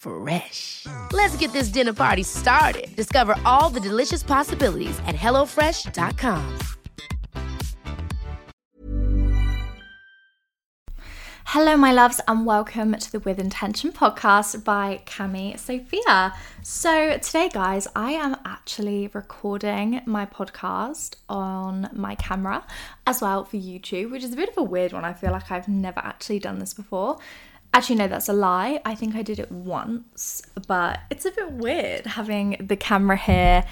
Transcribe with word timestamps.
Fresh. 0.00 0.86
Let's 1.12 1.36
get 1.36 1.52
this 1.52 1.68
dinner 1.68 1.92
party 1.92 2.22
started. 2.22 2.94
Discover 2.96 3.36
all 3.44 3.68
the 3.68 3.80
delicious 3.80 4.22
possibilities 4.22 4.98
at 5.06 5.14
hellofresh.com. 5.14 6.58
Hello, 11.52 11.76
my 11.76 11.92
loves, 11.92 12.20
and 12.28 12.46
welcome 12.46 12.94
to 12.94 13.10
the 13.10 13.18
With 13.18 13.40
Intention 13.40 13.90
podcast 13.90 14.62
by 14.62 15.02
Cami 15.04 15.58
Sophia. 15.58 16.32
So, 16.62 17.18
today, 17.18 17.48
guys, 17.52 17.88
I 17.96 18.12
am 18.12 18.36
actually 18.44 19.10
recording 19.12 20.00
my 20.06 20.26
podcast 20.26 21.16
on 21.28 21.90
my 21.92 22.14
camera 22.14 22.64
as 23.04 23.20
well 23.20 23.44
for 23.44 23.56
YouTube, 23.56 24.12
which 24.12 24.22
is 24.22 24.32
a 24.32 24.36
bit 24.36 24.48
of 24.48 24.58
a 24.58 24.62
weird 24.62 24.92
one. 24.92 25.04
I 25.04 25.12
feel 25.12 25.32
like 25.32 25.50
I've 25.50 25.66
never 25.66 25.98
actually 25.98 26.38
done 26.38 26.60
this 26.60 26.72
before. 26.72 27.18
Actually, 27.72 27.96
no, 27.96 28.08
that's 28.08 28.28
a 28.28 28.32
lie. 28.32 28.80
I 28.84 28.94
think 28.94 29.14
I 29.14 29.22
did 29.22 29.38
it 29.38 29.50
once, 29.50 30.42
but 30.66 31.00
it's 31.10 31.24
a 31.24 31.30
bit 31.30 31.52
weird 31.52 32.06
having 32.06 32.56
the 32.60 32.76
camera 32.76 33.16
here 33.16 33.64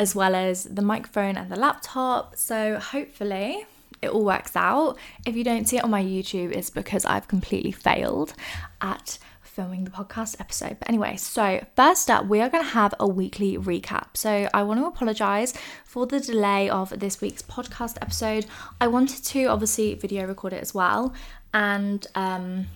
as 0.00 0.14
well 0.14 0.34
as 0.34 0.64
the 0.64 0.82
microphone 0.82 1.36
and 1.36 1.50
the 1.50 1.56
laptop. 1.56 2.36
So, 2.36 2.78
hopefully, 2.78 3.64
it 4.02 4.10
all 4.10 4.24
works 4.24 4.56
out. 4.56 4.98
If 5.24 5.36
you 5.36 5.44
don't 5.44 5.68
see 5.68 5.76
it 5.76 5.84
on 5.84 5.90
my 5.90 6.02
YouTube, 6.02 6.52
it's 6.52 6.70
because 6.70 7.04
I've 7.04 7.28
completely 7.28 7.72
failed 7.72 8.34
at 8.80 9.18
filming 9.54 9.84
the 9.84 9.90
podcast 9.90 10.40
episode. 10.40 10.78
But 10.80 10.88
anyway, 10.88 11.16
so 11.16 11.64
first 11.76 12.10
up, 12.10 12.26
we 12.26 12.40
are 12.40 12.48
going 12.48 12.64
to 12.64 12.70
have 12.70 12.92
a 12.98 13.06
weekly 13.06 13.56
recap. 13.56 14.08
So 14.14 14.48
I 14.52 14.64
want 14.64 14.80
to 14.80 14.86
apologize 14.86 15.54
for 15.84 16.06
the 16.06 16.18
delay 16.18 16.68
of 16.68 16.98
this 16.98 17.20
week's 17.20 17.42
podcast 17.42 17.96
episode. 18.02 18.46
I 18.80 18.88
wanted 18.88 19.22
to 19.24 19.44
obviously 19.44 19.94
video 19.94 20.26
record 20.26 20.52
it 20.52 20.60
as 20.60 20.74
well, 20.74 21.14
and 21.52 22.04
um, 22.16 22.66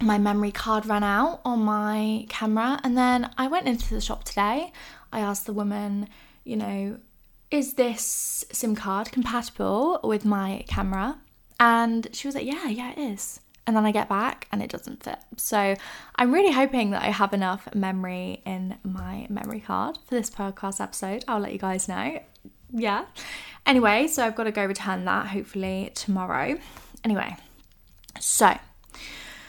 my 0.00 0.18
memory 0.18 0.52
card 0.52 0.86
ran 0.86 1.04
out 1.04 1.40
on 1.44 1.60
my 1.60 2.26
camera. 2.28 2.80
And 2.84 2.96
then 2.96 3.30
I 3.36 3.48
went 3.48 3.66
into 3.66 3.94
the 3.94 4.00
shop 4.00 4.24
today. 4.24 4.72
I 5.12 5.20
asked 5.20 5.46
the 5.46 5.52
woman, 5.52 6.08
you 6.44 6.56
know, 6.56 6.98
is 7.50 7.74
this 7.74 8.44
SIM 8.52 8.76
card 8.76 9.10
compatible 9.10 10.00
with 10.04 10.24
my 10.24 10.64
camera? 10.68 11.18
And 11.58 12.08
she 12.12 12.28
was 12.28 12.34
like, 12.34 12.46
yeah, 12.46 12.68
yeah, 12.68 12.92
it 12.92 12.98
is. 12.98 13.40
And 13.66 13.76
then 13.76 13.84
I 13.84 13.92
get 13.92 14.08
back 14.08 14.46
and 14.50 14.62
it 14.62 14.70
doesn't 14.70 15.02
fit. 15.02 15.18
So 15.36 15.74
I'm 16.16 16.32
really 16.32 16.52
hoping 16.52 16.90
that 16.90 17.02
I 17.02 17.10
have 17.10 17.34
enough 17.34 17.74
memory 17.74 18.42
in 18.46 18.78
my 18.82 19.26
memory 19.28 19.60
card 19.60 19.98
for 20.06 20.14
this 20.14 20.30
podcast 20.30 20.80
episode. 20.80 21.24
I'll 21.28 21.40
let 21.40 21.52
you 21.52 21.58
guys 21.58 21.88
know. 21.88 22.20
Yeah. 22.70 23.04
Anyway, 23.66 24.06
so 24.06 24.24
I've 24.24 24.34
got 24.34 24.44
to 24.44 24.52
go 24.52 24.64
return 24.64 25.04
that 25.04 25.26
hopefully 25.26 25.90
tomorrow. 25.94 26.58
Anyway, 27.04 27.36
so 28.20 28.56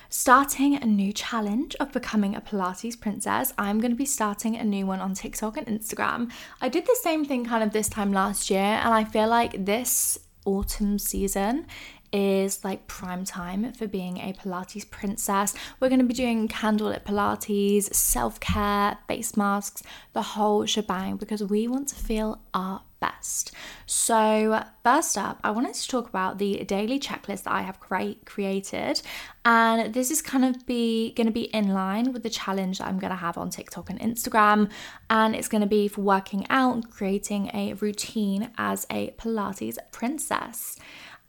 starting 0.10 0.76
a 0.76 0.86
new 0.86 1.14
challenge 1.14 1.76
of 1.80 1.92
becoming 1.92 2.36
a 2.36 2.42
Pilates 2.42 3.00
princess. 3.00 3.54
I'm 3.58 3.80
going 3.80 3.92
to 3.92 3.98
be 3.98 4.06
starting 4.06 4.58
a 4.58 4.64
new 4.64 4.86
one 4.86 5.00
on 5.00 5.14
TikTok 5.14 5.58
and 5.58 5.68
Instagram. 5.68 6.32
I 6.62 6.70
did 6.70 6.86
the 6.86 6.98
same 7.02 7.26
thing 7.26 7.46
kind 7.46 7.64
of 7.64 7.72
this 7.72 7.88
time 7.88 8.12
last 8.12 8.50
year, 8.50 8.60
and 8.60 8.94
I 8.94 9.04
feel 9.04 9.28
like 9.28 9.66
this 9.66 10.18
autumn 10.46 10.98
season 10.98 11.68
is 12.12 12.64
like 12.64 12.88
prime 12.88 13.26
time 13.26 13.72
for 13.74 13.88
being 13.88 14.18
a 14.18 14.34
Pilates 14.34 14.90
princess. 14.90 15.54
We're 15.80 15.90
going 15.90 16.02
to 16.02 16.06
be 16.06 16.14
doing 16.14 16.48
candlelit 16.48 17.04
Pilates, 17.04 17.94
self 17.94 18.40
care, 18.40 18.98
face 19.08 19.36
masks, 19.38 19.84
the 20.14 20.22
whole 20.22 20.66
shebang 20.66 21.18
because 21.18 21.44
we 21.44 21.68
want 21.68 21.90
to 21.90 21.96
feel 21.96 22.40
our 22.54 22.82
best. 23.00 23.52
So, 23.86 24.64
first 24.84 25.18
up, 25.18 25.40
I 25.44 25.52
wanted 25.52 25.74
to 25.74 25.88
talk 25.88 26.10
about 26.10 26.38
the 26.38 26.64
daily 26.66 27.00
checklist 27.00 27.44
that 27.44 27.54
I 27.54 27.62
have 27.62 27.80
cre- 27.80 28.20
created, 28.26 29.02
and 29.46 29.94
this 29.94 30.12
is 30.12 30.22
kind 30.22 30.46
of 30.46 30.66
be 30.66 31.14
going 31.14 31.28
to 31.28 31.34
be 31.34 31.44
in 31.44 31.70
line 31.70 32.14
with 32.14 32.24
the 32.24 32.30
challenge 32.30 32.80
that 32.80 32.88
I'm 32.88 33.00
going 33.00 33.12
to 33.12 33.18
have 33.18 33.38
on 33.38 33.50
TikTok 33.50 33.90
and 33.90 34.00
Instagram, 34.00 34.70
and 35.10 35.36
it's 35.36 35.48
going 35.48 35.62
to 35.62 35.68
be 35.68 35.88
for 35.88 36.02
working 36.02 36.46
out 36.50 36.90
creating 36.90 37.50
a 37.54 37.74
routine 37.74 38.52
as 38.58 38.86
a 38.90 39.12
Pilates 39.12 39.78
princess. 39.92 40.78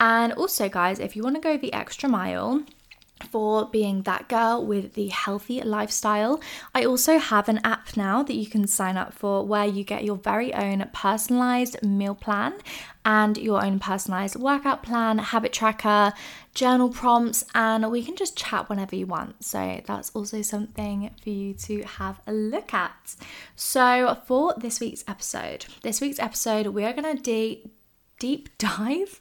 And 0.00 0.32
also, 0.32 0.68
guys, 0.68 0.98
if 0.98 1.14
you 1.14 1.22
want 1.22 1.36
to 1.36 1.40
go 1.40 1.56
the 1.56 1.72
extra 1.72 2.08
mile, 2.08 2.64
for 3.28 3.66
being 3.66 4.02
that 4.02 4.28
girl 4.28 4.64
with 4.64 4.94
the 4.94 5.08
healthy 5.08 5.60
lifestyle. 5.62 6.40
I 6.74 6.84
also 6.84 7.18
have 7.18 7.48
an 7.48 7.60
app 7.64 7.96
now 7.96 8.22
that 8.22 8.34
you 8.34 8.46
can 8.46 8.66
sign 8.66 8.96
up 8.96 9.12
for 9.12 9.44
where 9.44 9.66
you 9.66 9.84
get 9.84 10.04
your 10.04 10.16
very 10.16 10.52
own 10.54 10.88
personalized 10.92 11.82
meal 11.82 12.14
plan 12.14 12.54
and 13.04 13.36
your 13.36 13.64
own 13.64 13.78
personalized 13.78 14.36
workout 14.36 14.82
plan, 14.82 15.18
habit 15.18 15.52
tracker, 15.52 16.12
journal 16.54 16.90
prompts, 16.90 17.44
and 17.54 17.90
we 17.90 18.02
can 18.02 18.16
just 18.16 18.36
chat 18.36 18.68
whenever 18.68 18.96
you 18.96 19.06
want. 19.06 19.44
So 19.44 19.80
that's 19.86 20.10
also 20.10 20.42
something 20.42 21.10
for 21.22 21.30
you 21.30 21.54
to 21.54 21.82
have 21.82 22.20
a 22.26 22.32
look 22.32 22.74
at. 22.74 23.16
So 23.56 24.18
for 24.26 24.54
this 24.56 24.80
week's 24.80 25.04
episode, 25.06 25.66
this 25.82 26.00
week's 26.00 26.18
episode, 26.18 26.68
we 26.68 26.84
are 26.84 26.92
going 26.92 27.16
to 27.16 27.22
do 27.22 27.70
deep 28.20 28.48
dive 28.58 29.20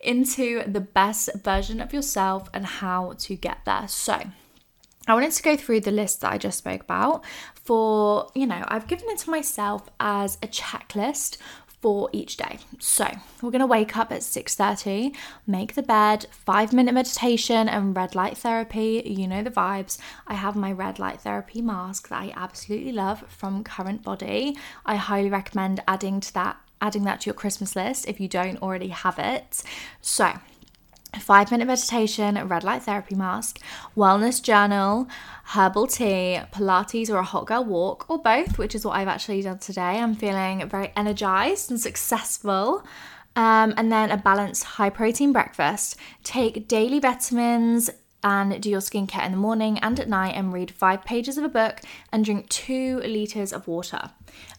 into 0.00 0.62
the 0.66 0.80
best 0.80 1.30
version 1.42 1.80
of 1.80 1.94
yourself 1.94 2.50
and 2.52 2.66
how 2.66 3.14
to 3.20 3.34
get 3.34 3.64
there. 3.64 3.88
So, 3.88 4.20
I 5.08 5.14
wanted 5.14 5.32
to 5.32 5.42
go 5.42 5.56
through 5.56 5.80
the 5.80 5.90
list 5.90 6.20
that 6.20 6.32
I 6.32 6.38
just 6.38 6.58
spoke 6.58 6.82
about 6.82 7.24
for, 7.54 8.30
you 8.34 8.46
know, 8.46 8.62
I've 8.68 8.86
given 8.86 9.08
it 9.10 9.18
to 9.18 9.30
myself 9.30 9.88
as 9.98 10.36
a 10.42 10.46
checklist 10.46 11.38
for 11.80 12.08
each 12.12 12.36
day. 12.36 12.60
So, 12.78 13.08
we're 13.40 13.50
going 13.50 13.60
to 13.60 13.66
wake 13.66 13.96
up 13.96 14.12
at 14.12 14.20
6:30, 14.20 15.12
make 15.46 15.74
the 15.74 15.82
bed, 15.82 16.26
5-minute 16.46 16.94
meditation 16.94 17.68
and 17.68 17.96
red 17.96 18.14
light 18.14 18.38
therapy. 18.38 19.02
You 19.04 19.26
know 19.26 19.42
the 19.42 19.50
vibes. 19.50 19.98
I 20.28 20.34
have 20.34 20.54
my 20.54 20.70
red 20.70 21.00
light 21.00 21.22
therapy 21.22 21.60
mask 21.60 22.08
that 22.08 22.22
I 22.22 22.32
absolutely 22.36 22.92
love 22.92 23.24
from 23.28 23.64
Current 23.64 24.04
Body. 24.04 24.56
I 24.86 24.94
highly 24.94 25.30
recommend 25.30 25.82
adding 25.88 26.20
to 26.20 26.34
that 26.34 26.58
adding 26.82 27.04
that 27.04 27.22
to 27.22 27.26
your 27.26 27.34
Christmas 27.34 27.74
list 27.74 28.06
if 28.06 28.20
you 28.20 28.28
don't 28.28 28.60
already 28.60 28.88
have 28.88 29.18
it. 29.18 29.62
So, 30.02 30.32
five 31.20 31.50
minute 31.50 31.66
meditation, 31.66 32.36
red 32.48 32.64
light 32.64 32.82
therapy 32.82 33.14
mask, 33.14 33.60
wellness 33.96 34.42
journal, 34.42 35.08
herbal 35.44 35.86
tea, 35.86 36.40
Pilates, 36.52 37.08
or 37.08 37.16
a 37.16 37.22
hot 37.22 37.46
girl 37.46 37.64
walk, 37.64 38.06
or 38.10 38.18
both, 38.18 38.58
which 38.58 38.74
is 38.74 38.84
what 38.84 38.96
I've 38.96 39.08
actually 39.08 39.42
done 39.42 39.58
today. 39.58 39.98
I'm 40.00 40.14
feeling 40.14 40.68
very 40.68 40.92
energized 40.96 41.70
and 41.70 41.80
successful. 41.80 42.84
Um, 43.34 43.72
and 43.78 43.90
then 43.90 44.10
a 44.10 44.18
balanced 44.18 44.64
high 44.64 44.90
protein 44.90 45.32
breakfast. 45.32 45.96
Take 46.22 46.68
daily 46.68 47.00
vitamins, 47.00 47.88
and 48.22 48.60
do 48.62 48.70
your 48.70 48.80
skincare 48.80 49.24
in 49.24 49.32
the 49.32 49.38
morning 49.38 49.78
and 49.80 49.98
at 49.98 50.08
night 50.08 50.34
and 50.36 50.52
read 50.52 50.70
five 50.70 51.04
pages 51.04 51.38
of 51.38 51.44
a 51.44 51.48
book 51.48 51.80
and 52.12 52.24
drink 52.24 52.48
two 52.48 53.00
litres 53.00 53.52
of 53.52 53.66
water. 53.66 54.10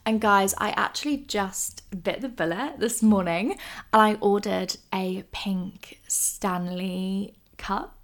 And 0.05 0.19
guys, 0.19 0.53
I 0.57 0.71
actually 0.71 1.17
just 1.17 1.81
bit 2.03 2.21
the 2.21 2.29
bullet 2.29 2.79
this 2.79 3.01
morning 3.01 3.51
and 3.93 4.01
I 4.01 4.15
ordered 4.15 4.75
a 4.93 5.23
pink 5.31 5.99
Stanley 6.07 7.35
cup. 7.57 7.97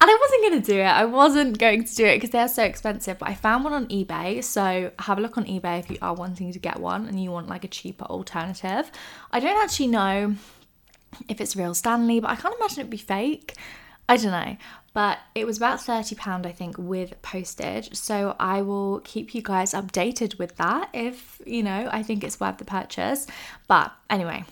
And 0.00 0.10
I 0.10 0.18
wasn't 0.20 0.42
going 0.42 0.62
to 0.62 0.72
do 0.72 0.80
it. 0.80 0.84
I 0.84 1.04
wasn't 1.04 1.58
going 1.58 1.84
to 1.84 1.94
do 1.94 2.04
it 2.04 2.16
because 2.16 2.30
they're 2.30 2.48
so 2.48 2.64
expensive. 2.64 3.18
But 3.18 3.28
I 3.28 3.34
found 3.34 3.62
one 3.62 3.72
on 3.72 3.86
eBay. 3.86 4.42
So 4.42 4.90
have 4.98 5.18
a 5.18 5.20
look 5.20 5.38
on 5.38 5.44
eBay 5.44 5.78
if 5.78 5.90
you 5.90 5.98
are 6.02 6.14
wanting 6.14 6.52
to 6.52 6.58
get 6.58 6.80
one 6.80 7.06
and 7.06 7.22
you 7.22 7.30
want 7.30 7.48
like 7.48 7.64
a 7.64 7.68
cheaper 7.68 8.04
alternative. 8.06 8.90
I 9.30 9.38
don't 9.38 9.62
actually 9.62 9.88
know 9.88 10.34
if 11.28 11.40
it's 11.40 11.54
real 11.54 11.74
Stanley, 11.74 12.20
but 12.20 12.30
I 12.30 12.36
can't 12.36 12.54
imagine 12.56 12.80
it'd 12.80 12.90
be 12.90 12.96
fake. 12.96 13.54
I 14.10 14.16
don't 14.16 14.32
know 14.32 14.56
but 14.92 15.18
it 15.34 15.46
was 15.46 15.56
about 15.56 15.78
£30 15.78 16.46
I 16.46 16.52
think 16.52 16.76
with 16.76 17.20
postage. 17.22 17.94
So 17.94 18.34
I 18.40 18.60
will 18.62 19.00
keep 19.00 19.34
you 19.34 19.42
guys 19.42 19.72
updated 19.72 20.38
with 20.38 20.56
that 20.56 20.90
if 20.92 21.40
you 21.46 21.62
know 21.62 21.88
I 21.92 22.02
think 22.02 22.24
it's 22.24 22.40
worth 22.40 22.58
the 22.58 22.64
purchase. 22.64 23.26
But 23.68 23.92
anyway 24.08 24.44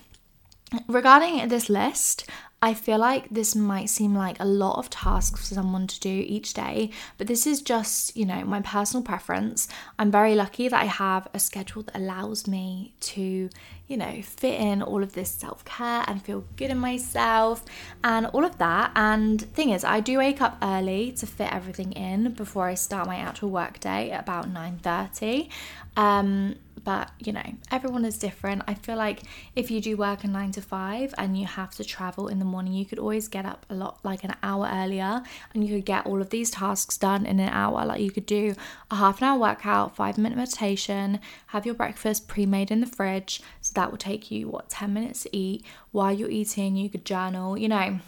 regarding 0.87 1.47
this 1.47 1.69
list 1.69 2.29
I 2.61 2.73
feel 2.73 2.97
like 2.97 3.29
this 3.29 3.55
might 3.55 3.89
seem 3.89 4.13
like 4.13 4.37
a 4.39 4.45
lot 4.45 4.77
of 4.77 4.89
tasks 4.89 5.47
for 5.47 5.53
someone 5.55 5.87
to 5.87 5.99
do 5.99 6.09
each 6.27 6.53
day, 6.53 6.91
but 7.17 7.27
this 7.27 7.47
is 7.47 7.61
just, 7.61 8.17
you 8.17 8.25
know, 8.25 8.43
my 8.43 8.61
personal 8.61 9.01
preference. 9.01 9.69
I'm 9.97 10.11
very 10.11 10.35
lucky 10.35 10.67
that 10.67 10.81
I 10.81 10.85
have 10.85 11.27
a 11.33 11.39
schedule 11.39 11.83
that 11.83 11.95
allows 11.95 12.47
me 12.47 12.93
to, 13.01 13.49
you 13.87 13.97
know, 13.97 14.21
fit 14.21 14.59
in 14.59 14.81
all 14.81 15.03
of 15.03 15.13
this 15.13 15.31
self 15.31 15.63
care 15.63 16.03
and 16.05 16.21
feel 16.21 16.43
good 16.57 16.69
in 16.69 16.79
myself 16.79 17.63
and 18.03 18.25
all 18.27 18.43
of 18.43 18.57
that. 18.57 18.91
And 18.93 19.41
thing 19.41 19.69
is, 19.69 19.85
I 19.85 20.01
do 20.01 20.17
wake 20.17 20.41
up 20.41 20.57
early 20.61 21.13
to 21.13 21.25
fit 21.25 21.53
everything 21.53 21.93
in 21.93 22.33
before 22.33 22.67
I 22.67 22.73
start 22.73 23.07
my 23.07 23.17
actual 23.17 23.51
work 23.51 23.79
day 23.79 24.11
at 24.11 24.23
about 24.23 24.49
9:30. 24.49 25.49
Um, 25.95 26.55
but 26.83 27.11
you 27.19 27.31
know, 27.31 27.43
everyone 27.71 28.05
is 28.05 28.17
different. 28.17 28.63
I 28.67 28.73
feel 28.73 28.95
like 28.95 29.21
if 29.55 29.69
you 29.71 29.81
do 29.81 29.97
work 29.97 30.23
a 30.23 30.27
nine 30.27 30.51
to 30.53 30.61
five 30.61 31.13
and 31.17 31.37
you 31.37 31.45
have 31.45 31.75
to 31.75 31.83
travel 31.83 32.27
in 32.27 32.39
the 32.39 32.45
morning, 32.45 32.73
you 32.73 32.85
could 32.85 32.99
always 32.99 33.27
get 33.27 33.45
up 33.45 33.65
a 33.69 33.75
lot 33.75 33.99
like 34.03 34.23
an 34.23 34.35
hour 34.43 34.69
earlier 34.71 35.23
and 35.53 35.67
you 35.67 35.75
could 35.75 35.85
get 35.85 36.05
all 36.05 36.21
of 36.21 36.29
these 36.29 36.51
tasks 36.51 36.97
done 36.97 37.25
in 37.25 37.39
an 37.39 37.49
hour. 37.49 37.85
Like 37.85 38.01
you 38.01 38.11
could 38.11 38.25
do 38.25 38.55
a 38.91 38.95
half 38.95 39.21
an 39.21 39.27
hour 39.27 39.39
workout, 39.39 39.95
five 39.95 40.17
minute 40.17 40.37
meditation, 40.37 41.19
have 41.47 41.65
your 41.65 41.75
breakfast 41.75 42.27
pre 42.27 42.45
made 42.45 42.71
in 42.71 42.81
the 42.81 42.87
fridge. 42.87 43.41
So 43.61 43.73
that 43.75 43.91
will 43.91 43.97
take 43.97 44.31
you, 44.31 44.47
what, 44.49 44.69
10 44.69 44.93
minutes 44.93 45.23
to 45.23 45.35
eat. 45.35 45.65
While 45.91 46.13
you're 46.13 46.29
eating, 46.29 46.75
you 46.75 46.89
could 46.89 47.05
journal, 47.05 47.57
you 47.57 47.67
know 47.67 47.99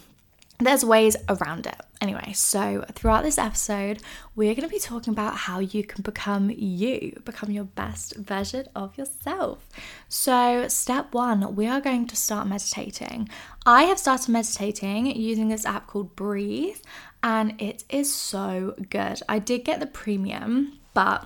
there's 0.66 0.84
ways 0.86 1.16
around 1.30 1.66
it. 1.66 1.80
Anyway, 2.00 2.34
so 2.34 2.84
throughout 2.94 3.24
this 3.24 3.38
episode, 3.38 4.02
we're 4.36 4.56
going 4.56 4.68
to 4.68 4.74
be 4.74 4.80
talking 4.80 5.14
about 5.14 5.36
how 5.36 5.60
you 5.60 5.84
can 5.84 6.02
become 6.02 6.50
you, 6.50 7.22
become 7.26 7.52
your 7.52 7.64
best 7.64 8.16
version 8.16 8.68
of 8.76 8.98
yourself. 8.98 9.68
So, 10.10 10.68
step 10.68 11.14
one, 11.14 11.56
we 11.56 11.68
are 11.68 11.80
going 11.80 12.08
to 12.08 12.16
start 12.16 12.48
meditating. 12.48 13.30
I 13.66 13.84
have 13.84 14.00
started 14.00 14.30
meditating 14.30 15.08
using 15.16 15.50
this 15.50 15.66
app 15.66 15.88
called 15.88 16.16
Breathe, 16.16 16.78
and 17.22 17.62
it 17.62 17.84
is 17.90 18.14
so 18.14 18.76
good. 18.90 19.22
I 19.30 19.40
did 19.40 19.64
get 19.64 19.80
the 19.80 19.88
premium, 19.88 20.80
but 20.94 21.26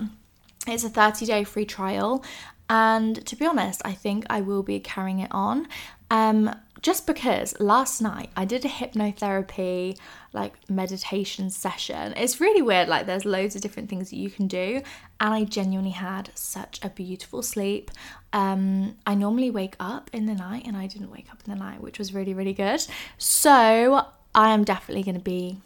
it's 0.66 0.84
a 0.84 0.90
30 0.90 1.26
day 1.26 1.44
free 1.44 1.64
trial. 1.64 2.24
And 2.68 3.24
to 3.26 3.36
be 3.36 3.46
honest, 3.46 3.80
I 3.84 3.92
think 3.92 4.26
I 4.28 4.40
will 4.40 4.62
be 4.62 4.80
carrying 4.80 5.20
it 5.20 5.30
on. 5.30 5.68
Um, 6.10 6.54
just 6.82 7.06
because 7.06 7.58
last 7.60 8.00
night 8.00 8.30
I 8.36 8.44
did 8.44 8.64
a 8.64 8.68
hypnotherapy 8.68 9.98
like 10.32 10.54
meditation 10.68 11.50
session. 11.50 12.12
It's 12.16 12.40
really 12.40 12.62
weird, 12.62 12.88
like 12.88 13.06
there's 13.06 13.24
loads 13.24 13.56
of 13.56 13.62
different 13.62 13.88
things 13.88 14.10
that 14.10 14.16
you 14.16 14.30
can 14.30 14.46
do, 14.46 14.82
and 15.20 15.34
I 15.34 15.44
genuinely 15.44 15.92
had 15.92 16.30
such 16.34 16.78
a 16.82 16.90
beautiful 16.90 17.42
sleep. 17.42 17.90
Um, 18.32 18.96
I 19.06 19.14
normally 19.14 19.50
wake 19.50 19.76
up 19.80 20.10
in 20.12 20.26
the 20.26 20.34
night, 20.34 20.66
and 20.66 20.76
I 20.76 20.86
didn't 20.86 21.10
wake 21.10 21.30
up 21.30 21.42
in 21.46 21.52
the 21.52 21.58
night, 21.58 21.80
which 21.80 21.98
was 21.98 22.12
really, 22.12 22.34
really 22.34 22.52
good. 22.52 22.86
So 23.16 24.06
I 24.34 24.50
am 24.52 24.64
definitely 24.64 25.04
going 25.04 25.16
to 25.16 25.20
be 25.20 25.58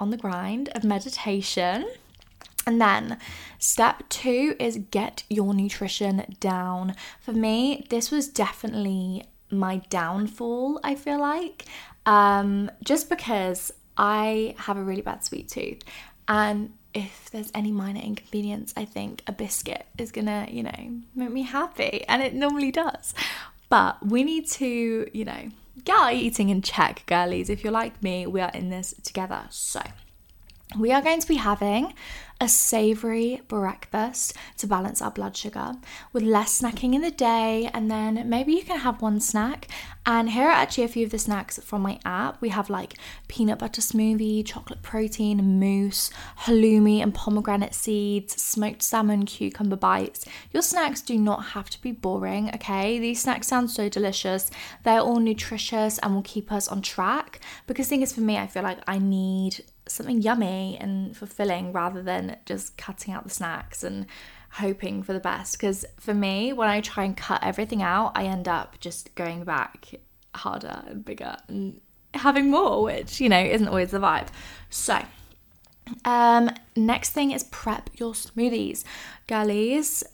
on 0.00 0.10
the 0.10 0.16
grind 0.16 0.68
of 0.70 0.82
meditation. 0.82 1.88
And 2.66 2.80
then 2.80 3.18
step 3.58 4.02
two 4.08 4.54
is 4.58 4.78
get 4.90 5.22
your 5.30 5.54
nutrition 5.54 6.36
down. 6.40 6.94
For 7.20 7.32
me, 7.32 7.86
this 7.88 8.10
was 8.10 8.28
definitely 8.28 9.24
my 9.50 9.78
downfall, 9.90 10.80
I 10.82 10.94
feel 10.94 11.20
like. 11.20 11.64
Um, 12.06 12.70
just 12.84 13.08
because 13.08 13.72
I 13.96 14.54
have 14.58 14.76
a 14.76 14.82
really 14.82 15.02
bad 15.02 15.24
sweet 15.24 15.48
tooth. 15.48 15.82
And 16.26 16.72
if 16.94 17.30
there's 17.30 17.50
any 17.54 17.72
minor 17.72 18.00
inconvenience, 18.00 18.72
I 18.76 18.84
think 18.84 19.22
a 19.26 19.32
biscuit 19.32 19.86
is 19.98 20.12
gonna, 20.12 20.46
you 20.50 20.62
know, 20.62 21.00
make 21.14 21.30
me 21.30 21.42
happy. 21.42 22.04
And 22.08 22.22
it 22.22 22.34
normally 22.34 22.70
does. 22.70 23.14
But 23.68 24.04
we 24.06 24.24
need 24.24 24.46
to, 24.48 25.08
you 25.12 25.24
know, 25.24 25.50
get 25.84 25.98
our 25.98 26.12
eating 26.12 26.48
in 26.48 26.62
check, 26.62 27.04
girlies. 27.06 27.50
If 27.50 27.62
you're 27.62 27.72
like 27.72 28.02
me, 28.02 28.26
we 28.26 28.40
are 28.40 28.50
in 28.50 28.70
this 28.70 28.94
together. 29.02 29.42
So, 29.50 29.82
we 30.76 30.92
are 30.92 31.02
going 31.02 31.20
to 31.20 31.28
be 31.28 31.36
having 31.36 31.94
a 32.40 32.48
savory 32.48 33.42
breakfast 33.48 34.32
to 34.56 34.66
balance 34.66 35.02
our 35.02 35.10
blood 35.10 35.36
sugar 35.36 35.72
with 36.12 36.22
less 36.22 36.60
snacking 36.60 36.94
in 36.94 37.00
the 37.00 37.10
day, 37.10 37.68
and 37.74 37.90
then 37.90 38.28
maybe 38.28 38.52
you 38.52 38.62
can 38.62 38.78
have 38.78 39.02
one 39.02 39.18
snack. 39.18 39.66
And 40.06 40.30
here 40.30 40.44
are 40.44 40.52
actually 40.52 40.84
a 40.84 40.88
few 40.88 41.04
of 41.04 41.10
the 41.10 41.18
snacks 41.18 41.58
from 41.58 41.82
my 41.82 41.98
app. 42.04 42.40
We 42.40 42.50
have 42.50 42.70
like 42.70 42.94
peanut 43.26 43.58
butter 43.58 43.80
smoothie, 43.80 44.46
chocolate 44.46 44.82
protein, 44.82 45.58
mousse, 45.58 46.10
halloumi, 46.42 47.02
and 47.02 47.12
pomegranate 47.12 47.74
seeds, 47.74 48.40
smoked 48.40 48.82
salmon, 48.82 49.26
cucumber 49.26 49.76
bites. 49.76 50.24
Your 50.52 50.62
snacks 50.62 51.02
do 51.02 51.18
not 51.18 51.46
have 51.46 51.68
to 51.70 51.82
be 51.82 51.90
boring, 51.90 52.50
okay? 52.54 53.00
These 53.00 53.20
snacks 53.20 53.48
sound 53.48 53.70
so 53.70 53.88
delicious. 53.88 54.50
They're 54.84 55.00
all 55.00 55.18
nutritious 55.18 55.98
and 55.98 56.14
will 56.14 56.22
keep 56.22 56.52
us 56.52 56.68
on 56.68 56.82
track. 56.82 57.40
Because, 57.66 57.88
thing 57.88 58.02
is, 58.02 58.12
for 58.12 58.20
me, 58.20 58.38
I 58.38 58.46
feel 58.46 58.62
like 58.62 58.78
I 58.86 58.98
need 58.98 59.64
something 59.90 60.20
yummy 60.22 60.76
and 60.80 61.16
fulfilling 61.16 61.72
rather 61.72 62.02
than 62.02 62.36
just 62.46 62.76
cutting 62.76 63.12
out 63.12 63.24
the 63.24 63.30
snacks 63.30 63.82
and 63.82 64.06
hoping 64.52 65.02
for 65.02 65.12
the 65.12 65.20
best. 65.20 65.58
Because 65.58 65.84
for 65.98 66.14
me, 66.14 66.52
when 66.52 66.68
I 66.68 66.80
try 66.80 67.04
and 67.04 67.16
cut 67.16 67.42
everything 67.42 67.82
out, 67.82 68.12
I 68.14 68.24
end 68.24 68.48
up 68.48 68.78
just 68.80 69.14
going 69.14 69.44
back 69.44 69.94
harder 70.34 70.82
and 70.86 71.04
bigger 71.04 71.36
and 71.48 71.80
having 72.14 72.50
more, 72.50 72.82
which, 72.82 73.20
you 73.20 73.28
know, 73.28 73.40
isn't 73.40 73.68
always 73.68 73.90
the 73.90 73.98
vibe. 73.98 74.28
So, 74.70 75.00
um, 76.04 76.50
next 76.76 77.10
thing 77.10 77.30
is 77.32 77.44
prep 77.44 77.90
your 77.94 78.12
smoothies. 78.12 78.84
Girlies, 79.26 80.04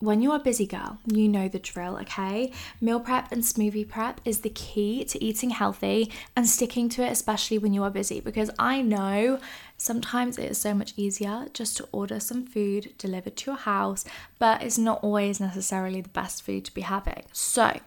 when 0.00 0.22
you're 0.22 0.36
a 0.36 0.40
busy 0.40 0.66
girl, 0.66 0.98
you 1.06 1.28
know 1.28 1.48
the 1.48 1.58
drill, 1.58 1.96
okay? 1.98 2.52
Meal 2.80 3.00
prep 3.00 3.32
and 3.32 3.42
smoothie 3.42 3.88
prep 3.88 4.20
is 4.24 4.40
the 4.40 4.50
key 4.50 5.04
to 5.04 5.22
eating 5.22 5.50
healthy 5.50 6.10
and 6.36 6.48
sticking 6.48 6.88
to 6.90 7.02
it, 7.02 7.10
especially 7.10 7.58
when 7.58 7.72
you 7.72 7.82
are 7.82 7.90
busy. 7.90 8.20
Because 8.20 8.50
I 8.58 8.80
know 8.80 9.40
sometimes 9.76 10.38
it 10.38 10.50
is 10.50 10.58
so 10.58 10.72
much 10.72 10.94
easier 10.96 11.46
just 11.52 11.76
to 11.78 11.88
order 11.90 12.20
some 12.20 12.46
food 12.46 12.94
delivered 12.98 13.36
to 13.38 13.50
your 13.50 13.58
house, 13.58 14.04
but 14.38 14.62
it's 14.62 14.78
not 14.78 15.02
always 15.02 15.40
necessarily 15.40 16.00
the 16.00 16.08
best 16.10 16.42
food 16.42 16.64
to 16.66 16.74
be 16.74 16.82
having. 16.82 17.24
So, 17.32 17.80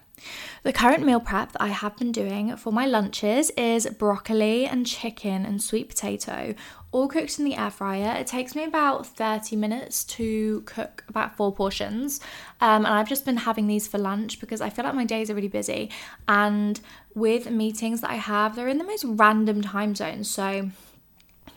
the 0.63 0.73
current 0.73 1.03
meal 1.05 1.19
prep 1.19 1.53
that 1.53 1.61
I 1.61 1.67
have 1.67 1.97
been 1.97 2.11
doing 2.11 2.55
for 2.57 2.71
my 2.71 2.85
lunches 2.85 3.49
is 3.51 3.87
broccoli 3.87 4.65
and 4.65 4.85
chicken 4.85 5.45
and 5.45 5.61
sweet 5.61 5.89
potato, 5.89 6.53
all 6.91 7.07
cooked 7.07 7.39
in 7.39 7.45
the 7.45 7.55
air 7.55 7.71
fryer. 7.71 8.15
It 8.17 8.27
takes 8.27 8.55
me 8.55 8.63
about 8.63 9.07
30 9.07 9.55
minutes 9.55 10.03
to 10.05 10.61
cook 10.61 11.03
about 11.07 11.35
four 11.35 11.53
portions. 11.53 12.19
Um, 12.59 12.85
and 12.85 12.93
I've 12.93 13.09
just 13.09 13.25
been 13.25 13.37
having 13.37 13.67
these 13.67 13.87
for 13.87 13.97
lunch 13.97 14.39
because 14.39 14.61
I 14.61 14.69
feel 14.69 14.85
like 14.85 14.95
my 14.95 15.05
days 15.05 15.29
are 15.29 15.35
really 15.35 15.47
busy. 15.47 15.89
And 16.27 16.79
with 17.15 17.49
meetings 17.49 18.01
that 18.01 18.11
I 18.11 18.15
have, 18.15 18.55
they're 18.55 18.67
in 18.67 18.77
the 18.77 18.83
most 18.83 19.05
random 19.05 19.61
time 19.61 19.95
zones. 19.95 20.29
So 20.29 20.69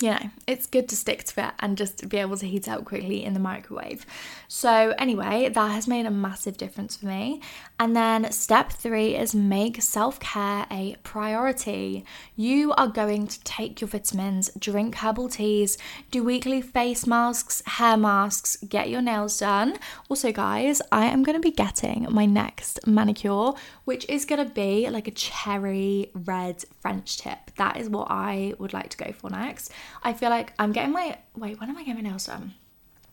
you 0.01 0.11
know, 0.11 0.31
it's 0.47 0.67
good 0.67 0.89
to 0.89 0.97
stick 0.97 1.25
to 1.25 1.47
it 1.47 1.55
and 1.61 1.79
just 1.79 2.09
be 2.09 2.19
able 2.19 2.37
to 2.37 2.47
heat 2.47 2.69
up 2.69 2.85
quickly 2.85 3.25
in 3.25 3.33
the 3.33 3.41
microwave. 3.41 4.05
So, 4.49 4.95
anyway, 4.99 5.49
that 5.49 5.69
has 5.71 5.87
made 5.87 6.07
a 6.07 6.11
massive 6.11 6.57
difference 6.57 6.97
for 6.97 7.07
me. 7.07 7.41
And 7.79 7.97
then 7.97 8.31
step 8.31 8.71
three 8.71 9.17
is 9.17 9.35
make 9.35 9.83
self 9.83 10.21
care 10.21 10.65
a 10.71 10.97
priority. 11.03 12.05
You 12.37 12.73
are 12.75 12.87
going 12.87 13.27
to 13.27 13.43
take 13.43 13.81
your 13.81 13.89
vitamins, 13.89 14.51
drink 14.57 14.95
herbal 14.97 15.31
teas, 15.31 15.77
do 16.13 16.23
weekly 16.23 16.63
face 16.63 17.05
masks, 17.05 17.63
hair 17.67 17.97
masks, 17.97 18.57
get 18.69 18.91
your 18.91 19.03
nails 19.03 19.39
done. 19.39 19.77
Also, 20.09 20.31
guys, 20.31 20.81
I 20.93 21.07
am 21.07 21.25
going 21.25 21.37
to 21.37 21.41
be 21.41 21.51
getting 21.51 22.07
my 22.11 22.27
next 22.27 22.87
manicure, 22.87 23.53
which 23.85 24.09
is 24.09 24.25
going 24.25 24.47
to 24.47 24.55
be 24.55 24.89
like 24.89 25.09
a 25.09 25.13
cherry 25.13 26.13
red 26.15 26.65
French 26.81 27.19
tip. 27.19 27.51
That 27.57 27.77
is 27.77 27.89
what 27.89 28.07
I 28.09 28.55
would 28.59 28.73
like 28.73 28.91
to 28.91 28.97
go 28.97 29.13
for 29.13 29.31
next. 29.31 29.73
I 30.05 30.13
feel 30.13 30.31
like 30.31 30.53
I'm 30.61 30.71
getting 30.71 30.93
my 30.93 31.19
wait, 31.35 31.59
when 31.59 31.69
am 31.69 31.77
I 31.77 31.83
getting 31.83 32.03
my 32.05 32.09
nails 32.09 32.27
done? 32.27 32.55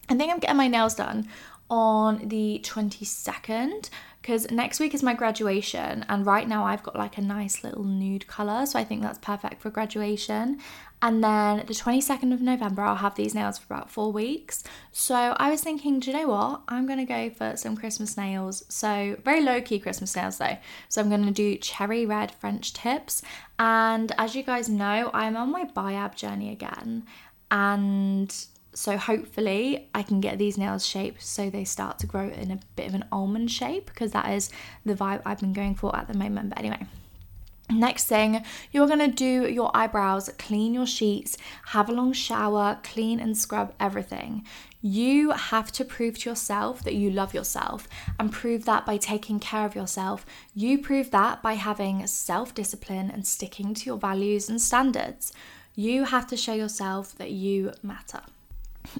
I 0.09 0.15
think 0.15 0.31
I'm 0.31 0.39
getting 0.39 0.57
my 0.57 0.67
nails 0.67 0.95
done 0.95 1.27
on 1.71 2.27
the 2.27 2.59
22nd 2.63 3.89
because 4.21 4.51
next 4.51 4.79
week 4.79 4.93
is 4.93 5.01
my 5.01 5.13
graduation 5.13 6.05
and 6.09 6.25
right 6.25 6.47
now 6.47 6.65
I've 6.65 6.83
got 6.83 6.95
like 6.95 7.17
a 7.17 7.21
nice 7.21 7.63
little 7.63 7.85
nude 7.85 8.27
colour 8.27 8.65
so 8.65 8.77
I 8.77 8.83
think 8.83 9.01
that's 9.01 9.17
perfect 9.19 9.61
for 9.61 9.69
graduation. 9.69 10.59
And 11.03 11.23
then 11.23 11.65
the 11.65 11.73
22nd 11.73 12.31
of 12.31 12.41
November 12.41 12.83
I'll 12.83 12.97
have 12.97 13.15
these 13.15 13.33
nails 13.33 13.57
for 13.57 13.73
about 13.73 13.89
four 13.89 14.11
weeks. 14.11 14.63
So 14.91 15.15
I 15.15 15.49
was 15.49 15.61
thinking 15.61 15.99
do 15.99 16.11
you 16.11 16.17
know 16.17 16.27
what? 16.27 16.61
I'm 16.67 16.85
gonna 16.85 17.05
go 17.05 17.29
for 17.31 17.55
some 17.55 17.75
Christmas 17.75 18.17
nails. 18.17 18.63
So 18.67 19.17
very 19.23 19.41
low-key 19.41 19.79
Christmas 19.79 20.15
nails 20.15 20.37
though. 20.37 20.57
So 20.89 21.01
I'm 21.01 21.09
gonna 21.09 21.31
do 21.31 21.55
cherry 21.55 22.05
red 22.05 22.31
French 22.31 22.73
tips. 22.73 23.23
And 23.57 24.11
as 24.17 24.35
you 24.35 24.43
guys 24.43 24.67
know 24.67 25.09
I'm 25.13 25.37
on 25.37 25.51
my 25.51 25.63
biab 25.65 26.15
journey 26.15 26.51
again. 26.51 27.05
And 27.49 28.33
so 28.73 28.97
hopefully 28.97 29.89
I 29.93 30.03
can 30.03 30.21
get 30.21 30.37
these 30.37 30.57
nails 30.57 30.85
shaped 30.85 31.21
so 31.23 31.49
they 31.49 31.65
start 31.65 31.99
to 31.99 32.07
grow 32.07 32.29
in 32.29 32.51
a 32.51 32.59
bit 32.75 32.87
of 32.87 32.93
an 32.93 33.05
almond 33.11 33.51
shape 33.51 33.87
because 33.87 34.11
that 34.11 34.31
is 34.31 34.49
the 34.85 34.95
vibe 34.95 35.21
I've 35.25 35.39
been 35.39 35.53
going 35.53 35.75
for 35.75 35.95
at 35.95 36.07
the 36.07 36.17
moment. 36.17 36.49
But 36.49 36.59
anyway, 36.59 36.85
Next 37.71 38.05
thing, 38.05 38.43
you're 38.73 38.87
gonna 38.87 39.07
do 39.07 39.47
your 39.47 39.71
eyebrows, 39.73 40.29
clean 40.37 40.73
your 40.73 40.85
sheets, 40.85 41.37
have 41.67 41.87
a 41.87 41.93
long 41.93 42.11
shower, 42.11 42.79
clean 42.83 43.19
and 43.19 43.37
scrub 43.37 43.73
everything. 43.79 44.45
You 44.81 45.31
have 45.31 45.71
to 45.73 45.85
prove 45.85 46.19
to 46.19 46.29
yourself 46.29 46.83
that 46.83 46.95
you 46.95 47.09
love 47.09 47.33
yourself 47.33 47.87
and 48.19 48.31
prove 48.31 48.65
that 48.65 48.85
by 48.85 48.97
taking 48.97 49.39
care 49.39 49.65
of 49.65 49.75
yourself. 49.75 50.25
You 50.53 50.79
prove 50.79 51.11
that 51.11 51.41
by 51.41 51.53
having 51.53 52.05
self 52.07 52.53
discipline 52.53 53.09
and 53.09 53.25
sticking 53.25 53.73
to 53.75 53.85
your 53.85 53.97
values 53.97 54.49
and 54.49 54.59
standards. 54.59 55.31
You 55.73 56.03
have 56.05 56.27
to 56.27 56.35
show 56.35 56.53
yourself 56.53 57.15
that 57.19 57.31
you 57.31 57.71
matter. 57.81 58.21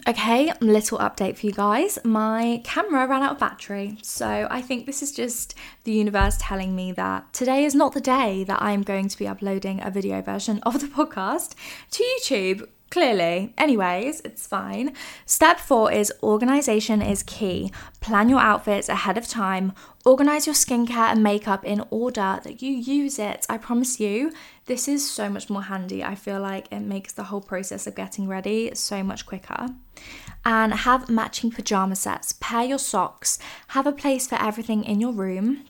Okay, 0.07 0.51
little 0.61 0.97
update 0.99 1.37
for 1.37 1.45
you 1.45 1.51
guys. 1.51 1.99
My 2.03 2.61
camera 2.63 3.07
ran 3.07 3.23
out 3.23 3.33
of 3.33 3.39
battery, 3.39 3.97
so 4.01 4.47
I 4.49 4.61
think 4.61 4.85
this 4.85 5.01
is 5.01 5.11
just 5.11 5.53
the 5.83 5.91
universe 5.91 6.37
telling 6.39 6.75
me 6.75 6.91
that 6.93 7.33
today 7.33 7.65
is 7.65 7.75
not 7.75 7.93
the 7.93 8.01
day 8.01 8.43
that 8.45 8.61
I'm 8.61 8.83
going 8.83 9.09
to 9.09 9.17
be 9.17 9.27
uploading 9.27 9.81
a 9.81 9.91
video 9.91 10.21
version 10.21 10.59
of 10.63 10.79
the 10.79 10.87
podcast 10.87 11.55
to 11.91 12.03
YouTube. 12.03 12.67
Clearly. 12.91 13.53
Anyways, 13.57 14.19
it's 14.25 14.45
fine. 14.45 14.93
Step 15.25 15.61
four 15.61 15.89
is 15.93 16.11
organization 16.21 17.01
is 17.01 17.23
key. 17.23 17.71
Plan 18.01 18.27
your 18.27 18.41
outfits 18.41 18.89
ahead 18.89 19.17
of 19.17 19.29
time. 19.29 19.71
Organize 20.03 20.45
your 20.45 20.55
skincare 20.55 21.09
and 21.09 21.23
makeup 21.23 21.63
in 21.63 21.85
order 21.89 22.41
that 22.43 22.61
you 22.61 22.71
use 22.73 23.17
it. 23.17 23.45
I 23.47 23.57
promise 23.57 24.01
you, 24.01 24.33
this 24.65 24.89
is 24.89 25.09
so 25.09 25.29
much 25.29 25.49
more 25.49 25.63
handy. 25.63 26.03
I 26.03 26.15
feel 26.15 26.41
like 26.41 26.67
it 26.69 26.81
makes 26.81 27.13
the 27.13 27.23
whole 27.23 27.39
process 27.39 27.87
of 27.87 27.95
getting 27.95 28.27
ready 28.27 28.71
so 28.75 29.03
much 29.03 29.25
quicker. 29.25 29.67
And 30.43 30.73
have 30.73 31.09
matching 31.09 31.49
pajama 31.49 31.95
sets. 31.95 32.33
Pair 32.41 32.65
your 32.65 32.79
socks. 32.79 33.39
Have 33.69 33.87
a 33.87 33.93
place 33.93 34.27
for 34.27 34.35
everything 34.35 34.83
in 34.83 34.99
your 34.99 35.13
room. 35.13 35.63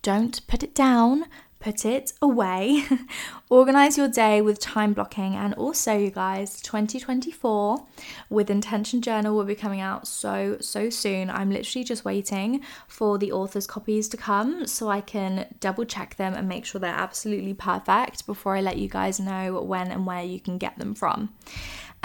Don't 0.00 0.46
put 0.46 0.62
it 0.62 0.74
down 0.74 1.26
put 1.58 1.84
it 1.84 2.12
away. 2.20 2.84
Organize 3.50 3.96
your 3.96 4.08
day 4.08 4.40
with 4.40 4.58
time 4.58 4.92
blocking. 4.92 5.34
And 5.34 5.54
also, 5.54 5.96
you 5.96 6.10
guys, 6.10 6.60
2024 6.62 7.86
with 8.28 8.50
Intention 8.50 9.00
Journal 9.00 9.36
will 9.36 9.44
be 9.44 9.54
coming 9.54 9.80
out 9.80 10.06
so, 10.06 10.58
so 10.60 10.90
soon. 10.90 11.30
I'm 11.30 11.50
literally 11.50 11.84
just 11.84 12.04
waiting 12.04 12.62
for 12.88 13.18
the 13.18 13.32
author's 13.32 13.66
copies 13.66 14.08
to 14.08 14.16
come 14.16 14.66
so 14.66 14.88
I 14.88 15.00
can 15.00 15.54
double 15.60 15.84
check 15.84 16.16
them 16.16 16.34
and 16.34 16.48
make 16.48 16.64
sure 16.64 16.80
they're 16.80 16.90
absolutely 16.90 17.54
perfect 17.54 18.26
before 18.26 18.56
I 18.56 18.60
let 18.60 18.78
you 18.78 18.88
guys 18.88 19.20
know 19.20 19.60
when 19.62 19.90
and 19.90 20.06
where 20.06 20.24
you 20.24 20.40
can 20.40 20.58
get 20.58 20.78
them 20.78 20.94
from. 20.94 21.32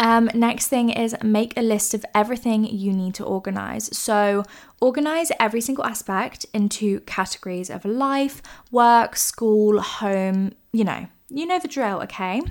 Um, 0.02 0.32
next 0.34 0.68
thing 0.68 0.90
is 0.90 1.16
make 1.24 1.56
a 1.56 1.62
list 1.62 1.94
of 1.94 2.04
everything 2.16 2.66
you 2.66 2.92
need 2.92 3.14
to 3.16 3.24
organize. 3.24 3.96
So, 3.96 4.44
organize 4.82 5.32
every 5.40 5.62
single 5.62 5.86
aspect 5.86 6.44
into 6.56 7.02
categories 7.02 7.70
of 7.70 7.86
life, 7.86 8.42
work, 8.72 9.16
school, 9.16 9.80
home, 9.80 10.54
you 10.74 10.84
know, 10.84 11.08
you 11.30 11.46
know 11.46 11.60
the 11.60 11.68
drill, 11.68 12.02
okay? 12.02 12.42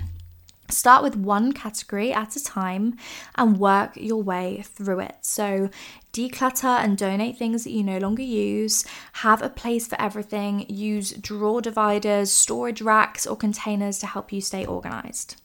Start 0.68 1.02
with 1.02 1.16
one 1.16 1.50
category 1.50 2.12
at 2.12 2.36
a 2.36 2.44
time 2.44 2.96
and 3.34 3.58
work 3.58 3.96
your 3.96 4.22
way 4.22 4.62
through 4.64 5.00
it. 5.00 5.16
So, 5.22 5.70
declutter 6.12 6.78
and 6.84 6.96
donate 6.96 7.36
things 7.36 7.64
that 7.64 7.72
you 7.72 7.82
no 7.82 7.98
longer 7.98 8.22
use. 8.22 8.84
Have 9.14 9.42
a 9.42 9.50
place 9.50 9.88
for 9.88 10.00
everything. 10.00 10.66
Use 10.68 11.10
drawer 11.14 11.60
dividers, 11.60 12.30
storage 12.30 12.80
racks, 12.80 13.26
or 13.26 13.36
containers 13.36 13.98
to 13.98 14.06
help 14.06 14.32
you 14.32 14.40
stay 14.40 14.64
organized. 14.64 15.42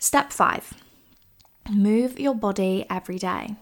Step 0.00 0.32
five 0.32 0.74
Move 1.70 2.18
your 2.18 2.34
body 2.34 2.86
every 2.88 3.18
day. 3.18 3.54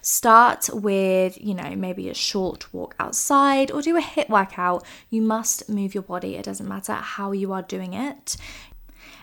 Start 0.00 0.68
with, 0.72 1.38
you 1.40 1.54
know, 1.54 1.76
maybe 1.76 2.08
a 2.08 2.14
short 2.14 2.72
walk 2.74 2.96
outside 2.98 3.70
or 3.70 3.82
do 3.82 3.96
a 3.96 4.00
HIIT 4.00 4.28
workout. 4.28 4.84
You 5.10 5.22
must 5.22 5.68
move 5.68 5.94
your 5.94 6.02
body. 6.02 6.34
It 6.34 6.44
doesn't 6.44 6.68
matter 6.68 6.94
how 6.94 7.32
you 7.32 7.52
are 7.52 7.62
doing 7.62 7.94
it. 7.94 8.36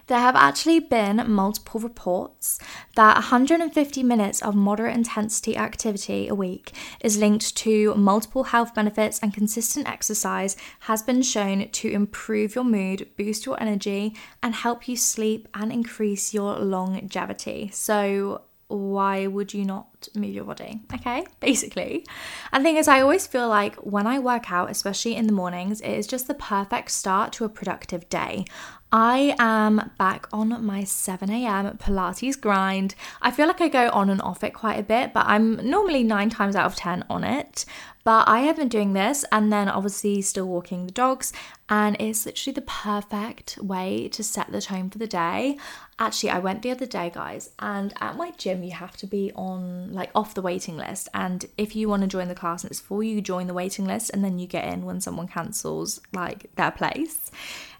There 0.10 0.18
have 0.18 0.36
actually 0.36 0.80
been 0.80 1.32
multiple 1.32 1.80
reports 1.80 2.58
that 2.96 3.14
150 3.14 4.02
minutes 4.02 4.42
of 4.42 4.56
moderate 4.56 4.96
intensity 4.96 5.56
activity 5.56 6.28
a 6.28 6.34
week 6.34 6.72
is 7.00 7.20
linked 7.20 7.56
to 7.58 7.94
multiple 7.94 8.46
health 8.46 8.74
benefits, 8.74 9.20
and 9.20 9.32
consistent 9.32 9.88
exercise 9.88 10.58
has 10.80 11.04
been 11.04 11.22
shown 11.22 11.70
to 11.70 11.92
improve 11.92 12.56
your 12.56 12.64
mood, 12.64 13.08
boost 13.18 13.46
your 13.46 13.62
energy, 13.62 14.16
and 14.42 14.56
help 14.56 14.88
you 14.88 14.98
sleep 14.98 15.48
and 15.54 15.72
increase 15.72 16.34
your 16.34 16.58
longevity. 16.58 17.70
So, 17.72 18.42
why 18.70 19.26
would 19.26 19.52
you 19.52 19.66
not 19.66 20.08
move 20.16 20.34
your 20.34 20.46
body? 20.46 20.80
Okay, 20.94 21.26
basically. 21.40 22.06
And 22.54 22.64
the 22.64 22.70
thing 22.70 22.78
is, 22.78 22.88
I 22.88 23.02
always 23.02 23.26
feel 23.26 23.50
like 23.50 23.76
when 23.78 24.06
I 24.06 24.20
work 24.20 24.52
out, 24.52 24.70
especially 24.70 25.16
in 25.16 25.26
the 25.26 25.34
mornings, 25.34 25.82
it 25.82 25.90
is 25.90 26.06
just 26.06 26.28
the 26.28 26.36
perfect 26.36 26.92
start 26.92 27.34
to 27.34 27.46
a 27.46 27.50
productive 27.50 28.08
day. 28.10 28.46
I 28.92 29.36
am 29.40 29.92
back 29.98 30.28
on 30.32 30.64
my 30.64 30.84
7 30.84 31.30
a.m. 31.32 31.78
Pilates 31.78 32.40
grind. 32.40 32.94
I 33.22 33.32
feel 33.32 33.48
like 33.48 33.62
I 33.62 33.70
go 33.70 33.90
on 33.90 34.10
and 34.10 34.22
off 34.22 34.44
it 34.44 34.54
quite 34.54 34.80
a 34.80 34.84
bit, 34.84 35.14
but 35.14 35.26
I'm 35.28 35.56
normally 35.68 36.04
nine 36.04 36.30
times 36.30 36.56
out 36.56 36.66
of 36.68 36.76
10 36.76 37.06
on 37.10 37.24
it. 37.24 37.66
But 38.10 38.28
I 38.28 38.40
have 38.40 38.56
been 38.56 38.70
doing 38.70 38.94
this 38.94 39.24
and 39.32 39.54
then 39.54 39.70
obviously 39.70 40.24
still 40.24 40.48
walking 40.48 40.88
the 40.88 40.92
dogs, 40.92 41.32
and 41.70 41.96
it's 42.00 42.26
literally 42.26 42.56
the 42.56 42.62
perfect 42.62 43.60
way 43.62 44.10
to 44.14 44.24
set 44.24 44.52
the 44.52 44.62
tone 44.62 44.90
for 44.90 44.98
the 44.98 45.06
day. 45.06 45.60
Actually, 46.00 46.32
I 46.32 46.40
went 46.40 46.64
the 46.64 46.72
other 46.72 46.88
day, 46.88 47.12
guys, 47.14 47.52
and 47.60 47.94
at 48.02 48.18
my 48.18 48.32
gym, 48.32 48.64
you 48.64 48.72
have 48.72 48.98
to 48.98 49.06
be 49.06 49.32
on 49.36 49.94
like 49.94 50.10
off 50.16 50.34
the 50.34 50.42
waiting 50.42 50.76
list. 50.76 51.08
And 51.14 51.46
if 51.56 51.76
you 51.76 51.88
want 51.88 52.02
to 52.02 52.08
join 52.08 52.30
the 52.30 52.34
class 52.34 52.64
and 52.64 52.72
it's 52.72 52.80
for 52.80 53.04
you, 53.04 53.22
join 53.22 53.46
the 53.46 53.54
waiting 53.54 53.86
list 53.86 54.10
and 54.12 54.26
then 54.26 54.40
you 54.40 54.48
get 54.48 54.66
in 54.66 54.86
when 54.86 55.02
someone 55.02 55.28
cancels 55.28 56.02
like 56.12 56.50
their 56.56 56.72
place. 56.72 57.30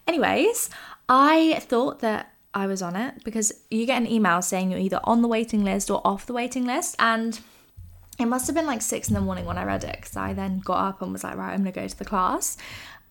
Anyways, 0.06 0.70
I 1.08 1.58
thought 1.62 1.98
that 2.02 2.34
I 2.54 2.68
was 2.68 2.82
on 2.82 2.94
it 2.94 3.24
because 3.24 3.52
you 3.68 3.84
get 3.84 4.00
an 4.00 4.06
email 4.08 4.42
saying 4.42 4.70
you're 4.70 4.78
either 4.78 5.00
on 5.02 5.22
the 5.22 5.28
waiting 5.28 5.64
list 5.64 5.90
or 5.90 6.00
off 6.04 6.26
the 6.26 6.32
waiting 6.32 6.66
list. 6.66 6.94
And 7.00 7.40
it 8.20 8.26
must 8.26 8.46
have 8.46 8.54
been 8.54 8.66
like 8.66 8.82
six 8.82 9.08
in 9.08 9.14
the 9.14 9.20
morning 9.20 9.44
when 9.44 9.58
I 9.58 9.64
read 9.64 9.84
it 9.84 9.96
because 9.96 10.16
I 10.16 10.32
then 10.32 10.60
got 10.60 10.88
up 10.88 11.02
and 11.02 11.12
was 11.12 11.24
like, 11.24 11.36
right, 11.36 11.52
I'm 11.52 11.60
gonna 11.60 11.72
go 11.72 11.86
to 11.86 11.98
the 11.98 12.04
class. 12.04 12.56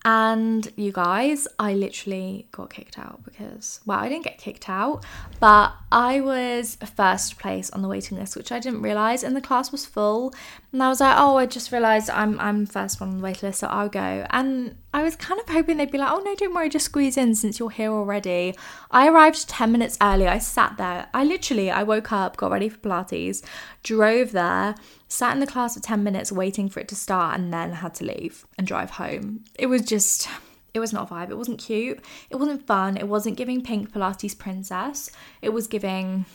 And 0.05 0.71
you 0.77 0.93
guys, 0.93 1.45
I 1.57 1.73
literally 1.73 2.47
got 2.53 2.69
kicked 2.69 2.97
out 2.97 3.21
because, 3.25 3.81
well, 3.85 3.99
I 3.99 4.07
didn't 4.07 4.23
get 4.23 4.37
kicked 4.37 4.69
out, 4.69 5.03
but 5.41 5.73
I 5.91 6.21
was 6.21 6.77
first 6.95 7.37
place 7.37 7.69
on 7.71 7.81
the 7.81 7.89
waiting 7.89 8.17
list, 8.17 8.37
which 8.37 8.53
I 8.53 8.59
didn't 8.59 8.81
realize. 8.81 9.23
And 9.23 9.35
the 9.35 9.41
class 9.41 9.73
was 9.73 9.85
full, 9.85 10.33
and 10.71 10.81
I 10.81 10.87
was 10.87 11.01
like, 11.01 11.17
oh, 11.17 11.35
I 11.35 11.45
just 11.45 11.73
realized 11.73 12.09
I'm 12.09 12.39
I'm 12.39 12.65
first 12.65 13.01
one 13.01 13.09
on 13.09 13.17
the 13.17 13.23
waiting 13.23 13.49
list, 13.49 13.59
so 13.59 13.67
I'll 13.67 13.89
go. 13.89 14.25
And 14.29 14.77
I 14.93 15.03
was 15.03 15.15
kind 15.15 15.39
of 15.39 15.47
hoping 15.49 15.77
they'd 15.77 15.91
be 15.91 15.97
like, 15.97 16.11
oh 16.11 16.19
no, 16.19 16.35
don't 16.35 16.53
worry, 16.53 16.69
just 16.69 16.85
squeeze 16.85 17.17
in 17.17 17.35
since 17.35 17.59
you're 17.59 17.69
here 17.69 17.91
already. 17.91 18.55
I 18.89 19.07
arrived 19.07 19.47
ten 19.47 19.71
minutes 19.71 19.97
early. 20.01 20.27
I 20.27 20.39
sat 20.39 20.77
there. 20.77 21.07
I 21.13 21.23
literally, 21.23 21.69
I 21.69 21.83
woke 21.83 22.11
up, 22.11 22.37
got 22.37 22.51
ready 22.51 22.69
for 22.69 22.77
Pilates, 22.77 23.43
drove 23.83 24.31
there 24.31 24.75
sat 25.09 25.33
in 25.33 25.39
the 25.39 25.47
class 25.47 25.73
for 25.73 25.81
10 25.81 26.03
minutes 26.03 26.31
waiting 26.31 26.69
for 26.69 26.79
it 26.79 26.87
to 26.87 26.95
start 26.95 27.37
and 27.37 27.51
then 27.51 27.73
had 27.73 27.95
to 27.95 28.05
leave 28.05 28.45
and 28.57 28.65
drive 28.65 28.91
home. 28.91 29.43
It 29.57 29.65
was 29.65 29.81
just, 29.81 30.29
it 30.73 30.79
was 30.79 30.93
not 30.93 31.09
a 31.09 31.13
vibe. 31.13 31.31
It 31.31 31.37
wasn't 31.37 31.59
cute. 31.59 31.99
It 32.29 32.35
wasn't 32.37 32.65
fun. 32.65 32.95
It 32.95 33.07
wasn't 33.07 33.35
giving 33.35 33.61
pink 33.61 33.91
Pilates 33.91 34.37
princess. 34.37 35.09
It 35.41 35.49
was 35.49 35.67
giving 35.67 36.25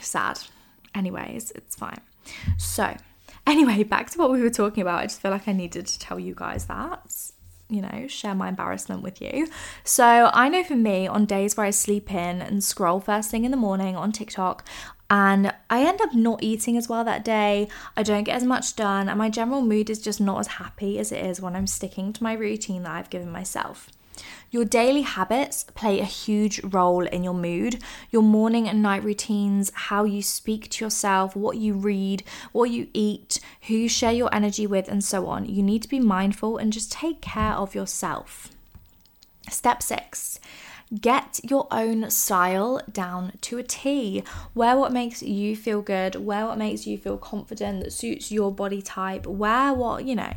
sad. 0.00 0.40
Anyways, 0.94 1.52
it's 1.52 1.76
fine. 1.76 2.00
So, 2.58 2.96
anyway, 3.46 3.84
back 3.84 4.10
to 4.10 4.18
what 4.18 4.32
we 4.32 4.42
were 4.42 4.50
talking 4.50 4.82
about. 4.82 4.98
I 4.98 5.04
just 5.04 5.22
feel 5.22 5.30
like 5.30 5.46
I 5.46 5.52
needed 5.52 5.86
to 5.86 5.98
tell 6.00 6.18
you 6.18 6.34
guys 6.34 6.66
that 6.66 7.31
you 7.72 7.82
know, 7.82 8.06
share 8.06 8.34
my 8.34 8.48
embarrassment 8.48 9.02
with 9.02 9.20
you. 9.20 9.48
So, 9.84 10.30
I 10.32 10.48
know 10.48 10.62
for 10.62 10.76
me, 10.76 11.06
on 11.06 11.24
days 11.24 11.56
where 11.56 11.66
I 11.66 11.70
sleep 11.70 12.12
in 12.12 12.42
and 12.42 12.62
scroll 12.62 13.00
first 13.00 13.30
thing 13.30 13.44
in 13.44 13.50
the 13.50 13.56
morning 13.56 13.96
on 13.96 14.12
TikTok, 14.12 14.64
and 15.10 15.52
I 15.68 15.84
end 15.84 16.00
up 16.00 16.14
not 16.14 16.42
eating 16.42 16.76
as 16.76 16.88
well 16.88 17.04
that 17.04 17.24
day. 17.24 17.68
I 17.96 18.02
don't 18.02 18.24
get 18.24 18.36
as 18.36 18.44
much 18.44 18.76
done, 18.76 19.08
and 19.08 19.18
my 19.18 19.28
general 19.28 19.60
mood 19.60 19.90
is 19.90 20.00
just 20.00 20.20
not 20.20 20.40
as 20.40 20.46
happy 20.46 20.98
as 20.98 21.12
it 21.12 21.24
is 21.24 21.40
when 21.40 21.54
I'm 21.54 21.66
sticking 21.66 22.12
to 22.14 22.22
my 22.22 22.32
routine 22.32 22.84
that 22.84 22.92
I've 22.92 23.10
given 23.10 23.30
myself. 23.30 23.90
Your 24.50 24.64
daily 24.66 25.02
habits 25.02 25.64
play 25.64 26.00
a 26.00 26.04
huge 26.04 26.62
role 26.62 27.06
in 27.06 27.24
your 27.24 27.34
mood, 27.34 27.82
your 28.10 28.22
morning 28.22 28.68
and 28.68 28.82
night 28.82 29.02
routines, 29.02 29.72
how 29.74 30.04
you 30.04 30.20
speak 30.20 30.68
to 30.70 30.84
yourself, 30.84 31.34
what 31.34 31.56
you 31.56 31.72
read, 31.72 32.22
what 32.52 32.70
you 32.70 32.88
eat, 32.92 33.40
who 33.68 33.74
you 33.74 33.88
share 33.88 34.12
your 34.12 34.34
energy 34.34 34.66
with, 34.66 34.88
and 34.88 35.02
so 35.02 35.26
on. 35.26 35.46
You 35.46 35.62
need 35.62 35.82
to 35.82 35.88
be 35.88 36.00
mindful 36.00 36.58
and 36.58 36.72
just 36.72 36.92
take 36.92 37.22
care 37.22 37.54
of 37.54 37.74
yourself. 37.74 38.50
Step 39.48 39.82
six. 39.82 40.38
Get 41.00 41.40
your 41.42 41.66
own 41.70 42.10
style 42.10 42.82
down 42.92 43.32
to 43.40 43.56
a 43.56 43.62
T. 43.62 44.22
Wear 44.54 44.76
what 44.76 44.92
makes 44.92 45.22
you 45.22 45.56
feel 45.56 45.80
good, 45.80 46.16
wear 46.16 46.44
what 46.44 46.58
makes 46.58 46.86
you 46.86 46.98
feel 46.98 47.16
confident, 47.16 47.82
that 47.82 47.94
suits 47.94 48.30
your 48.30 48.52
body 48.52 48.82
type, 48.82 49.26
wear 49.26 49.72
what, 49.72 50.04
you 50.04 50.14
know, 50.14 50.34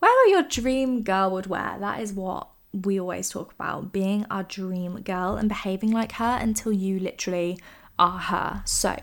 wear 0.00 0.10
what 0.10 0.30
your 0.30 0.42
dream 0.42 1.02
girl 1.02 1.30
would 1.32 1.48
wear. 1.48 1.76
That 1.78 2.00
is 2.00 2.14
what 2.14 2.48
we 2.82 3.00
always 3.00 3.30
talk 3.30 3.52
about 3.52 3.92
being 3.92 4.26
our 4.30 4.42
dream 4.42 5.00
girl 5.02 5.36
and 5.36 5.48
behaving 5.48 5.92
like 5.92 6.12
her 6.12 6.38
until 6.40 6.72
you 6.72 6.98
literally 6.98 7.58
are 7.98 8.18
her. 8.18 8.62
So, 8.64 8.96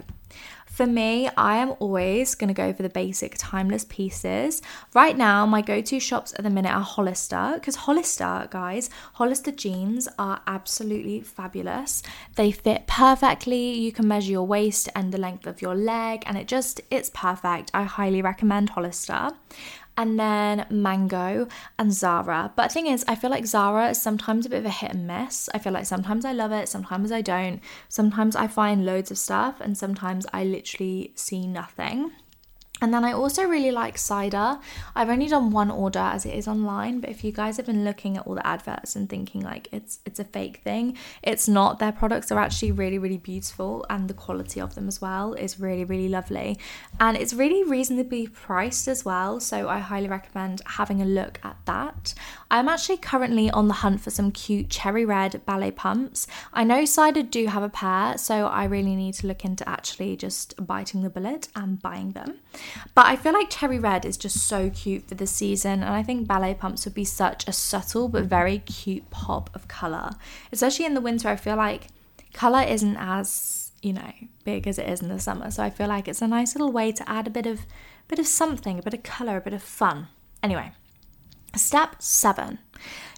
for 0.65 0.87
me, 0.87 1.29
I 1.35 1.57
am 1.57 1.73
always 1.79 2.33
going 2.33 2.47
to 2.47 2.53
go 2.53 2.71
for 2.71 2.81
the 2.81 2.89
basic 2.89 3.35
timeless 3.37 3.85
pieces. 3.85 4.61
Right 4.93 5.17
now, 5.17 5.45
my 5.45 5.61
go 5.61 5.81
to 5.81 5.99
shops 5.99 6.33
at 6.37 6.43
the 6.43 6.49
minute 6.49 6.73
are 6.73 6.81
Hollister 6.81 7.51
because 7.55 7.75
Hollister, 7.75 8.47
guys, 8.49 8.89
Hollister 9.13 9.51
jeans 9.51 10.07
are 10.17 10.41
absolutely 10.47 11.21
fabulous. 11.21 12.03
They 12.35 12.51
fit 12.51 12.87
perfectly. 12.87 13.73
You 13.73 13.91
can 13.91 14.07
measure 14.07 14.31
your 14.31 14.47
waist 14.47 14.87
and 14.95 15.13
the 15.13 15.17
length 15.17 15.45
of 15.45 15.61
your 15.61 15.75
leg, 15.75 16.23
and 16.25 16.37
it 16.37 16.47
just, 16.47 16.79
it's 16.89 17.11
perfect. 17.13 17.69
I 17.73 17.83
highly 17.83 18.21
recommend 18.21 18.69
Hollister 18.69 19.31
and 19.97 20.19
then 20.19 20.65
Mango 20.69 21.47
and 21.77 21.93
Zara. 21.93 22.51
But 22.55 22.71
thing 22.71 22.87
is, 22.87 23.03
I 23.07 23.15
feel 23.15 23.29
like 23.29 23.45
Zara 23.45 23.89
is 23.89 24.01
sometimes 24.01 24.45
a 24.45 24.49
bit 24.49 24.59
of 24.59 24.65
a 24.65 24.69
hit 24.69 24.91
and 24.91 25.07
miss. 25.07 25.49
I 25.53 25.59
feel 25.59 25.73
like 25.73 25.85
sometimes 25.85 26.25
I 26.25 26.33
love 26.33 26.51
it, 26.51 26.69
sometimes 26.69 27.11
I 27.11 27.21
don't. 27.21 27.61
Sometimes 27.89 28.35
I 28.35 28.47
find 28.47 28.85
loads 28.85 29.11
of 29.11 29.17
stuff, 29.17 29.61
and 29.61 29.77
sometimes 29.77 30.25
I 30.33 30.43
literally 30.43 31.11
see 31.15 31.47
nothing. 31.47 32.11
And 32.81 32.91
then 32.93 33.05
I 33.05 33.13
also 33.13 33.43
really 33.43 33.71
like 33.71 33.97
Cider. 33.97 34.59
I've 34.95 35.09
only 35.09 35.27
done 35.27 35.51
one 35.51 35.69
order 35.69 35.99
as 35.99 36.25
it 36.25 36.33
is 36.33 36.47
online, 36.47 36.99
but 36.99 37.11
if 37.11 37.23
you 37.23 37.31
guys 37.31 37.57
have 37.57 37.67
been 37.67 37.85
looking 37.85 38.17
at 38.17 38.25
all 38.25 38.35
the 38.35 38.45
adverts 38.45 38.95
and 38.95 39.07
thinking 39.07 39.41
like 39.41 39.67
it's 39.71 39.99
it's 40.05 40.19
a 40.19 40.23
fake 40.23 40.57
thing, 40.63 40.97
it's 41.21 41.47
not. 41.47 41.79
Their 41.79 41.91
products 41.91 42.31
are 42.31 42.39
actually 42.39 42.71
really 42.71 42.97
really 42.97 43.17
beautiful 43.17 43.85
and 43.89 44.07
the 44.07 44.15
quality 44.15 44.59
of 44.59 44.73
them 44.73 44.87
as 44.87 44.99
well 44.99 45.33
is 45.33 45.59
really 45.59 45.85
really 45.85 46.09
lovely. 46.09 46.57
And 46.99 47.15
it's 47.15 47.33
really 47.33 47.63
reasonably 47.63 48.27
priced 48.27 48.87
as 48.87 49.05
well, 49.05 49.39
so 49.39 49.69
I 49.69 49.79
highly 49.79 50.07
recommend 50.07 50.61
having 50.65 51.01
a 51.01 51.05
look 51.05 51.39
at 51.43 51.57
that. 51.65 52.15
I'm 52.51 52.67
actually 52.67 52.97
currently 52.97 53.49
on 53.49 53.69
the 53.69 53.75
hunt 53.75 54.01
for 54.01 54.09
some 54.09 54.29
cute 54.29 54.69
cherry 54.69 55.05
red 55.05 55.39
ballet 55.45 55.71
pumps. 55.71 56.27
I 56.51 56.65
know 56.65 56.83
Cider 56.83 57.23
do 57.23 57.47
have 57.47 57.63
a 57.63 57.69
pair, 57.69 58.17
so 58.17 58.47
I 58.47 58.65
really 58.65 58.93
need 58.93 59.13
to 59.15 59.27
look 59.27 59.45
into 59.45 59.67
actually 59.67 60.17
just 60.17 60.53
biting 60.67 61.01
the 61.01 61.09
bullet 61.09 61.47
and 61.55 61.81
buying 61.81 62.11
them. 62.11 62.39
But 62.93 63.05
I 63.05 63.15
feel 63.15 63.31
like 63.31 63.49
cherry 63.49 63.79
red 63.79 64.03
is 64.03 64.17
just 64.17 64.49
so 64.49 64.69
cute 64.69 65.07
for 65.07 65.15
the 65.15 65.27
season, 65.27 65.81
and 65.81 65.93
I 65.93 66.03
think 66.03 66.27
ballet 66.27 66.53
pumps 66.53 66.83
would 66.83 66.93
be 66.93 67.05
such 67.05 67.47
a 67.47 67.53
subtle 67.53 68.09
but 68.09 68.25
very 68.25 68.57
cute 68.59 69.09
pop 69.09 69.49
of 69.55 69.69
colour. 69.69 70.11
Especially 70.51 70.85
in 70.85 70.93
the 70.93 70.99
winter, 70.99 71.29
I 71.29 71.37
feel 71.37 71.55
like 71.55 71.87
colour 72.33 72.63
isn't 72.63 72.97
as, 72.97 73.71
you 73.81 73.93
know, 73.93 74.11
big 74.43 74.67
as 74.67 74.77
it 74.77 74.89
is 74.89 75.01
in 75.01 75.07
the 75.07 75.21
summer. 75.21 75.51
So 75.51 75.63
I 75.63 75.69
feel 75.69 75.87
like 75.87 76.09
it's 76.09 76.21
a 76.21 76.27
nice 76.27 76.53
little 76.53 76.73
way 76.73 76.91
to 76.91 77.09
add 77.09 77.27
a 77.27 77.31
bit 77.31 77.45
of 77.45 77.61
bit 78.09 78.19
of 78.19 78.27
something, 78.27 78.77
a 78.77 78.81
bit 78.81 78.93
of 78.93 79.03
colour, 79.03 79.37
a 79.37 79.41
bit 79.41 79.53
of 79.53 79.63
fun. 79.63 80.09
Anyway, 80.43 80.73
step 81.59 82.01
seven 82.01 82.59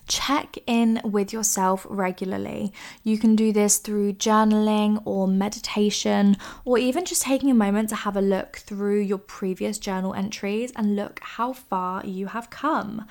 check 0.08 0.58
in 0.68 1.02
with 1.04 1.32
yourself 1.32 1.86
regularly. 1.90 2.74
You 3.04 3.18
can 3.18 3.36
do 3.36 3.52
this 3.52 3.78
through 3.78 4.14
journaling 4.14 5.02
or 5.06 5.28
meditation, 5.28 6.38
or 6.66 6.78
even 6.78 7.06
just 7.06 7.22
taking 7.22 7.50
a 7.50 7.56
moment 7.56 7.90
to 7.90 7.96
have 7.96 8.18
a 8.18 8.22
look 8.22 8.58
through 8.58 9.00
your 9.00 9.18
previous 9.18 9.78
journal 9.78 10.14
entries 10.14 10.72
and 10.76 10.96
look 10.96 11.20
how 11.22 11.54
far 11.54 12.06
you 12.06 12.28
have 12.28 12.50
come. 12.50 13.06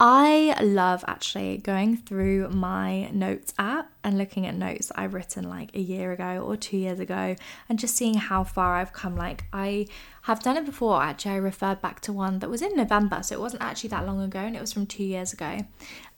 I 0.00 0.56
love 0.60 1.04
actually 1.06 1.58
going 1.58 1.96
through 1.96 2.50
my 2.50 3.08
notes 3.10 3.54
app 3.58 3.92
and 4.02 4.18
looking 4.18 4.44
at 4.44 4.54
notes 4.54 4.90
I've 4.96 5.14
written 5.14 5.48
like 5.48 5.74
a 5.74 5.80
year 5.80 6.10
ago 6.10 6.42
or 6.44 6.56
two 6.56 6.76
years 6.76 6.98
ago 6.98 7.36
and 7.68 7.78
just 7.78 7.96
seeing 7.96 8.14
how 8.14 8.42
far 8.42 8.76
I've 8.76 8.92
come. 8.92 9.16
Like, 9.16 9.44
I 9.52 9.86
have 10.22 10.42
done 10.42 10.56
it 10.56 10.66
before 10.66 11.00
actually. 11.00 11.32
I 11.32 11.36
referred 11.36 11.80
back 11.80 12.00
to 12.00 12.12
one 12.12 12.40
that 12.40 12.50
was 12.50 12.60
in 12.60 12.76
November, 12.76 13.22
so 13.22 13.36
it 13.36 13.40
wasn't 13.40 13.62
actually 13.62 13.90
that 13.90 14.04
long 14.04 14.20
ago 14.20 14.40
and 14.40 14.56
it 14.56 14.60
was 14.60 14.72
from 14.72 14.86
two 14.86 15.04
years 15.04 15.32
ago. 15.32 15.60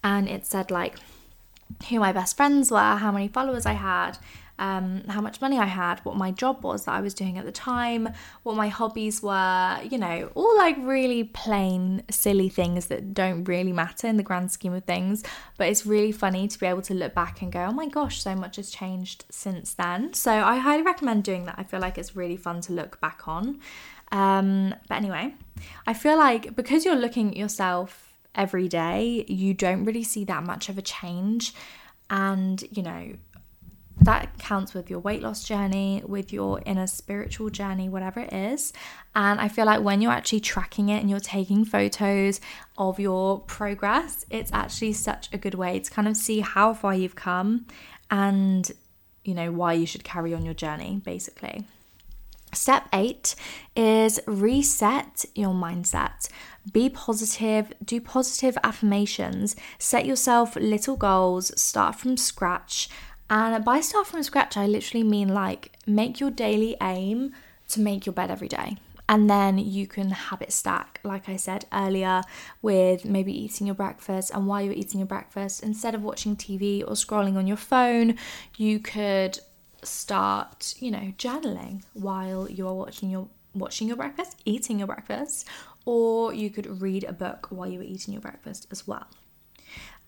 And 0.03 0.27
it 0.27 0.47
said 0.47 0.71
like 0.71 0.97
who 1.91 2.01
my 2.01 2.13
best 2.13 2.37
friends 2.37 2.71
were, 2.71 2.79
how 2.79 3.13
many 3.13 3.29
followers 3.29 3.67
I 3.67 3.73
had, 3.75 4.19
um, 4.59 5.03
how 5.09 5.21
much 5.21 5.41
money 5.41 5.59
I 5.59 5.67
had, 5.67 6.01
what 6.01 6.17
my 6.17 6.31
job 6.31 6.65
was 6.65 6.85
that 6.85 6.93
I 6.93 7.01
was 7.01 7.15
doing 7.15 7.39
at 7.39 7.45
the 7.45 7.53
time, 7.53 8.09
what 8.43 8.57
my 8.57 8.69
hobbies 8.69 9.23
were, 9.23 9.79
you 9.83 9.99
know, 9.99 10.31
all 10.35 10.57
like 10.57 10.77
really 10.79 11.25
plain, 11.25 12.03
silly 12.11 12.49
things 12.49 12.87
that 12.87 13.13
don't 13.13 13.45
really 13.45 13.73
matter 13.73 14.07
in 14.07 14.17
the 14.17 14.23
grand 14.23 14.51
scheme 14.51 14.73
of 14.73 14.85
things. 14.85 15.23
But 15.59 15.69
it's 15.69 15.85
really 15.85 16.13
funny 16.13 16.49
to 16.49 16.59
be 16.59 16.67
able 16.67 16.83
to 16.83 16.95
look 16.95 17.15
back 17.15 17.43
and 17.43 17.53
go, 17.53 17.61
oh 17.61 17.73
my 17.73 17.89
gosh, 17.89 18.23
so 18.23 18.35
much 18.35 18.57
has 18.57 18.71
changed 18.71 19.25
since 19.31 19.75
then. 19.75 20.15
So 20.15 20.33
I 20.33 20.57
highly 20.57 20.83
recommend 20.83 21.25
doing 21.25 21.45
that. 21.47 21.57
I 21.59 21.65
feel 21.65 21.81
like 21.81 21.99
it's 21.99 22.17
really 22.17 22.37
fun 22.37 22.61
to 22.63 22.73
look 22.73 23.01
back 23.01 23.29
on. 23.29 23.61
Um, 24.13 24.75
but 24.89 24.95
anyway, 24.97 25.35
I 25.87 25.95
feel 25.95 26.17
like 26.17 26.55
because 26.55 26.85
you're 26.85 26.97
looking 26.97 27.31
at 27.31 27.37
yourself 27.37 28.15
every 28.35 28.69
day, 28.69 29.25
you 29.29 29.53
don't 29.53 29.85
really 29.85 30.05
see 30.05 30.25
that 30.25 30.45
much 30.45 30.69
of 30.69 30.79
a 30.79 30.83
change. 30.83 31.55
And, 32.09 32.63
you 32.71 32.83
know, 32.83 33.15
that 34.03 34.39
counts 34.39 34.75
with 34.75 34.91
your 34.91 34.99
weight 34.99 35.23
loss 35.23 35.43
journey, 35.43 36.03
with 36.07 36.33
your 36.33 36.61
inner 36.67 36.87
spiritual 36.87 37.51
journey, 37.51 37.89
whatever 37.89 38.21
it 38.21 38.33
is. 38.33 38.73
And 39.15 39.41
I 39.41 39.49
feel 39.49 39.65
like 39.65 39.83
when 39.83 40.03
you're 40.03 40.13
actually 40.13 40.41
tracking 40.41 40.91
it 40.91 41.01
and 41.01 41.09
you're 41.09 41.19
taking 41.19 41.65
photos 41.65 42.41
of 42.77 43.01
your 43.01 43.41
progress, 43.41 44.27
it's 44.31 44.53
actually 44.53 44.93
such 44.93 45.33
a 45.33 45.39
good 45.39 45.55
way 45.55 45.81
to 45.81 45.91
kind 45.91 46.09
of 46.09 46.17
see 46.17 46.41
how 46.41 46.75
far 46.75 46.95
you've 46.95 47.17
come 47.17 47.67
and, 48.11 48.71
you 49.25 49.35
know, 49.35 49.51
why 49.51 49.73
you 49.73 49.87
should 49.87 50.05
carry 50.05 50.35
on 50.35 50.45
your 50.45 50.55
journey, 50.55 51.01
basically. 51.05 51.65
Step 52.53 52.89
eight 52.93 53.35
is 53.75 54.21
reset 54.27 55.25
your 55.35 55.53
mindset. 55.53 56.29
Be 56.73 56.89
positive, 56.89 57.73
do 57.85 58.01
positive 58.01 58.57
affirmations, 58.63 59.57
set 59.79 60.07
yourself 60.07 60.57
little 60.57 60.97
goals, 60.97 61.59
start 61.61 61.97
from 61.97 62.17
scratch, 62.17 62.89
and 63.29 63.65
by 63.65 63.81
start 63.81 64.07
from 64.07 64.23
scratch, 64.23 64.57
I 64.57 64.67
literally 64.67 65.05
mean 65.05 65.29
like 65.29 65.73
make 65.87 66.21
your 66.21 66.31
daily 66.31 66.77
aim 66.81 67.33
to 67.69 67.81
make 67.81 68.07
your 68.07 68.13
bed 68.13 68.31
every 68.31 68.49
day. 68.49 68.79
And 69.09 69.31
then 69.31 69.59
you 69.59 69.87
can 69.87 70.11
habit 70.11 70.53
stack, 70.53 70.99
like 71.05 71.29
I 71.29 71.37
said 71.37 71.67
earlier, 71.73 72.23
with 72.61 73.05
maybe 73.05 73.33
eating 73.33 73.67
your 73.67 73.77
breakfast. 73.77 74.33
And 74.35 74.49
while 74.49 74.63
you're 74.63 74.75
eating 74.75 74.99
your 74.99 75.07
breakfast, 75.07 75.63
instead 75.63 75.95
of 75.95 76.03
watching 76.03 76.35
TV 76.35 76.83
or 76.83 76.95
scrolling 76.95 77.37
on 77.37 77.47
your 77.47 77.57
phone, 77.57 78.17
you 78.57 78.81
could 78.81 79.39
start, 79.83 80.75
you 80.79 80.91
know, 80.91 81.13
journaling 81.19 81.85
while 81.93 82.51
you 82.51 82.67
are 82.67 82.75
watching 82.75 83.11
your 83.11 83.29
watching 83.55 83.87
your 83.89 83.97
breakfast, 83.97 84.37
eating 84.45 84.79
your 84.79 84.89
breakfast, 84.89 85.49
or 85.85 86.35
you 86.35 86.51
could 86.51 86.83
read 86.83 87.05
a 87.05 87.13
book 87.13 87.47
while 87.51 87.69
you 87.69 87.79
were 87.79 87.85
eating 87.85 88.13
your 88.13 88.21
breakfast 88.21 88.67
as 88.71 88.87
well. 88.87 89.07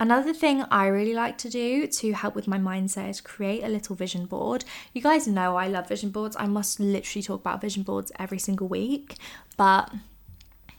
Another 0.00 0.32
thing 0.32 0.64
I 0.70 0.86
really 0.86 1.14
like 1.14 1.38
to 1.38 1.50
do 1.50 1.86
to 1.88 2.12
help 2.12 2.36
with 2.36 2.46
my 2.46 2.58
mindset 2.58 3.10
is 3.10 3.20
create 3.20 3.64
a 3.64 3.68
little 3.68 3.96
vision 3.96 4.26
board. 4.26 4.64
You 4.92 5.02
guys 5.02 5.26
know 5.26 5.56
I 5.56 5.66
love 5.66 5.88
vision 5.88 6.10
boards. 6.10 6.36
I 6.38 6.46
must 6.46 6.78
literally 6.78 7.22
talk 7.22 7.40
about 7.40 7.60
vision 7.60 7.82
boards 7.82 8.12
every 8.18 8.38
single 8.38 8.68
week, 8.68 9.16
but 9.56 9.90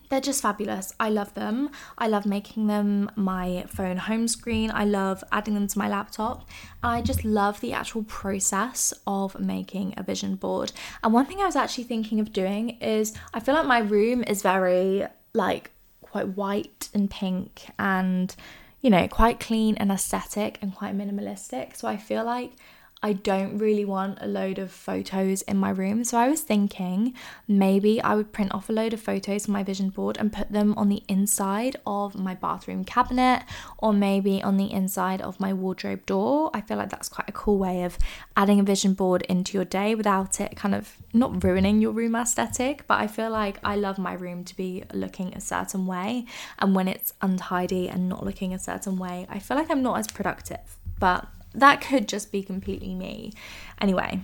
they're 0.09 0.21
just 0.21 0.41
fabulous. 0.41 0.93
I 0.99 1.09
love 1.09 1.33
them. 1.35 1.69
I 1.97 2.07
love 2.07 2.25
making 2.25 2.67
them 2.67 3.11
my 3.15 3.65
phone 3.67 3.97
home 3.97 4.27
screen. 4.27 4.71
I 4.73 4.85
love 4.85 5.23
adding 5.31 5.53
them 5.53 5.67
to 5.67 5.77
my 5.77 5.87
laptop. 5.87 6.47
I 6.81 7.01
just 7.01 7.23
love 7.23 7.61
the 7.61 7.73
actual 7.73 8.03
process 8.03 8.93
of 9.05 9.39
making 9.39 9.93
a 9.97 10.03
vision 10.03 10.35
board. 10.35 10.71
And 11.03 11.13
one 11.13 11.25
thing 11.25 11.41
I 11.41 11.45
was 11.45 11.55
actually 11.55 11.83
thinking 11.83 12.19
of 12.19 12.33
doing 12.33 12.71
is 12.81 13.13
I 13.33 13.39
feel 13.39 13.53
like 13.53 13.67
my 13.67 13.79
room 13.79 14.23
is 14.23 14.41
very 14.41 15.05
like 15.33 15.71
quite 16.01 16.29
white 16.29 16.89
and 16.93 17.09
pink 17.09 17.67
and 17.77 18.35
you 18.81 18.89
know, 18.89 19.07
quite 19.07 19.39
clean 19.39 19.75
and 19.77 19.91
aesthetic 19.91 20.57
and 20.61 20.73
quite 20.73 20.97
minimalistic. 20.97 21.75
So 21.75 21.87
I 21.87 21.97
feel 21.97 22.23
like 22.23 22.53
I 23.01 23.13
don't 23.13 23.57
really 23.57 23.85
want 23.85 24.17
a 24.19 24.27
load 24.27 24.59
of 24.59 24.71
photos 24.71 25.41
in 25.43 25.55
my 25.55 25.69
room. 25.69 26.03
So 26.03 26.17
I 26.17 26.27
was 26.27 26.41
thinking 26.41 27.13
maybe 27.47 28.01
I 28.01 28.13
would 28.13 28.33
print 28.33 28.53
off 28.53 28.69
a 28.69 28.73
load 28.73 28.93
of 28.93 28.99
photos 28.99 29.47
on 29.47 29.53
my 29.53 29.63
vision 29.63 29.89
board 29.89 30.17
and 30.17 30.33
put 30.33 30.51
them 30.51 30.73
on 30.77 30.89
the 30.89 31.01
inside 31.07 31.77
of 31.85 32.15
my 32.15 32.35
bathroom 32.35 32.83
cabinet 32.83 33.43
or 33.77 33.93
maybe 33.93 34.43
on 34.43 34.57
the 34.57 34.69
inside 34.69 35.21
of 35.21 35.39
my 35.39 35.53
wardrobe 35.53 36.05
door. 36.05 36.51
I 36.53 36.59
feel 36.59 36.75
like 36.75 36.89
that's 36.89 37.07
quite 37.07 37.29
a 37.29 37.31
cool 37.31 37.57
way 37.57 37.83
of 37.83 37.97
adding 38.35 38.59
a 38.59 38.63
vision 38.63 38.95
board 38.95 39.21
into 39.29 39.57
your 39.57 39.65
day 39.65 39.95
without 39.95 40.41
it 40.41 40.57
kind 40.57 40.75
of 40.75 40.97
not 41.13 41.41
ruining 41.41 41.79
your 41.79 41.93
room 41.93 42.17
aesthetic. 42.17 42.85
But 42.85 42.99
I 42.99 43.07
feel 43.07 43.29
like 43.29 43.59
I 43.63 43.77
love 43.77 43.97
my 43.97 44.11
room 44.11 44.43
to 44.43 44.55
be 44.57 44.83
looking 44.93 45.33
a 45.33 45.39
certain 45.39 45.85
way. 45.85 46.25
And 46.59 46.75
when 46.75 46.89
it's 46.89 47.13
untidy 47.21 47.87
and 47.87 48.09
not 48.09 48.25
looking 48.25 48.53
a 48.53 48.59
certain 48.59 48.97
way, 48.97 49.25
I 49.29 49.39
feel 49.39 49.55
like 49.55 49.71
I'm 49.71 49.81
not 49.81 49.99
as 49.99 50.07
productive. 50.07 50.77
But 50.99 51.29
that 51.53 51.81
could 51.81 52.07
just 52.07 52.31
be 52.31 52.43
completely 52.43 52.93
me. 52.95 53.33
Anyway, 53.81 54.21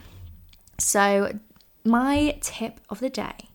so 0.77 1.39
my 1.83 2.37
tip 2.41 2.79
of 2.89 2.99
the 2.99 3.09
day 3.09 3.49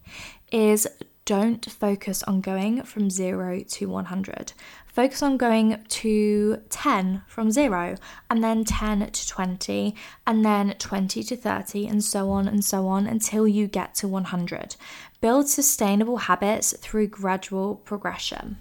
is 0.52 0.86
don't 1.24 1.70
focus 1.70 2.24
on 2.24 2.40
going 2.40 2.82
from 2.82 3.08
0 3.08 3.60
to 3.60 3.88
100. 3.88 4.52
Focus 4.86 5.22
on 5.22 5.36
going 5.36 5.84
to 5.88 6.56
10 6.70 7.22
from 7.28 7.52
0 7.52 7.94
and 8.28 8.42
then 8.42 8.64
10 8.64 9.08
to 9.12 9.28
20 9.28 9.94
and 10.26 10.44
then 10.44 10.74
20 10.78 11.22
to 11.22 11.36
30 11.36 11.86
and 11.86 12.02
so 12.02 12.30
on 12.30 12.48
and 12.48 12.64
so 12.64 12.88
on 12.88 13.06
until 13.06 13.46
you 13.46 13.68
get 13.68 13.94
to 13.94 14.08
100. 14.08 14.74
Build 15.20 15.48
sustainable 15.48 16.16
habits 16.16 16.76
through 16.78 17.06
gradual 17.06 17.76
progression. 17.76 18.56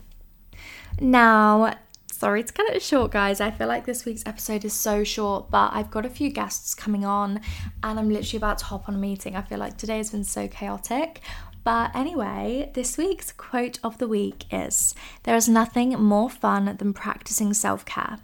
Now, 0.99 1.73
sorry 2.19 2.43
to 2.43 2.51
cut 2.51 2.69
it 2.69 2.81
short, 2.81 3.11
guys. 3.11 3.39
I 3.39 3.49
feel 3.49 3.67
like 3.67 3.85
this 3.85 4.03
week's 4.03 4.25
episode 4.25 4.65
is 4.65 4.73
so 4.73 5.05
short, 5.05 5.49
but 5.49 5.71
I've 5.73 5.89
got 5.89 6.05
a 6.05 6.09
few 6.09 6.29
guests 6.29 6.75
coming 6.75 7.05
on 7.05 7.39
and 7.81 7.97
I'm 7.97 8.09
literally 8.09 8.35
about 8.35 8.57
to 8.57 8.65
hop 8.65 8.89
on 8.89 8.95
a 8.95 8.97
meeting. 8.97 9.37
I 9.37 9.41
feel 9.41 9.57
like 9.57 9.77
today 9.77 9.97
has 9.97 10.11
been 10.11 10.25
so 10.25 10.49
chaotic. 10.49 11.21
But 11.63 11.95
anyway, 11.95 12.71
this 12.73 12.97
week's 12.97 13.31
quote 13.31 13.79
of 13.85 13.99
the 13.99 14.07
week 14.07 14.43
is 14.51 14.93
There 15.23 15.35
is 15.37 15.47
nothing 15.47 15.91
more 15.91 16.29
fun 16.29 16.75
than 16.77 16.93
practicing 16.93 17.53
self 17.53 17.85
care. 17.85 18.17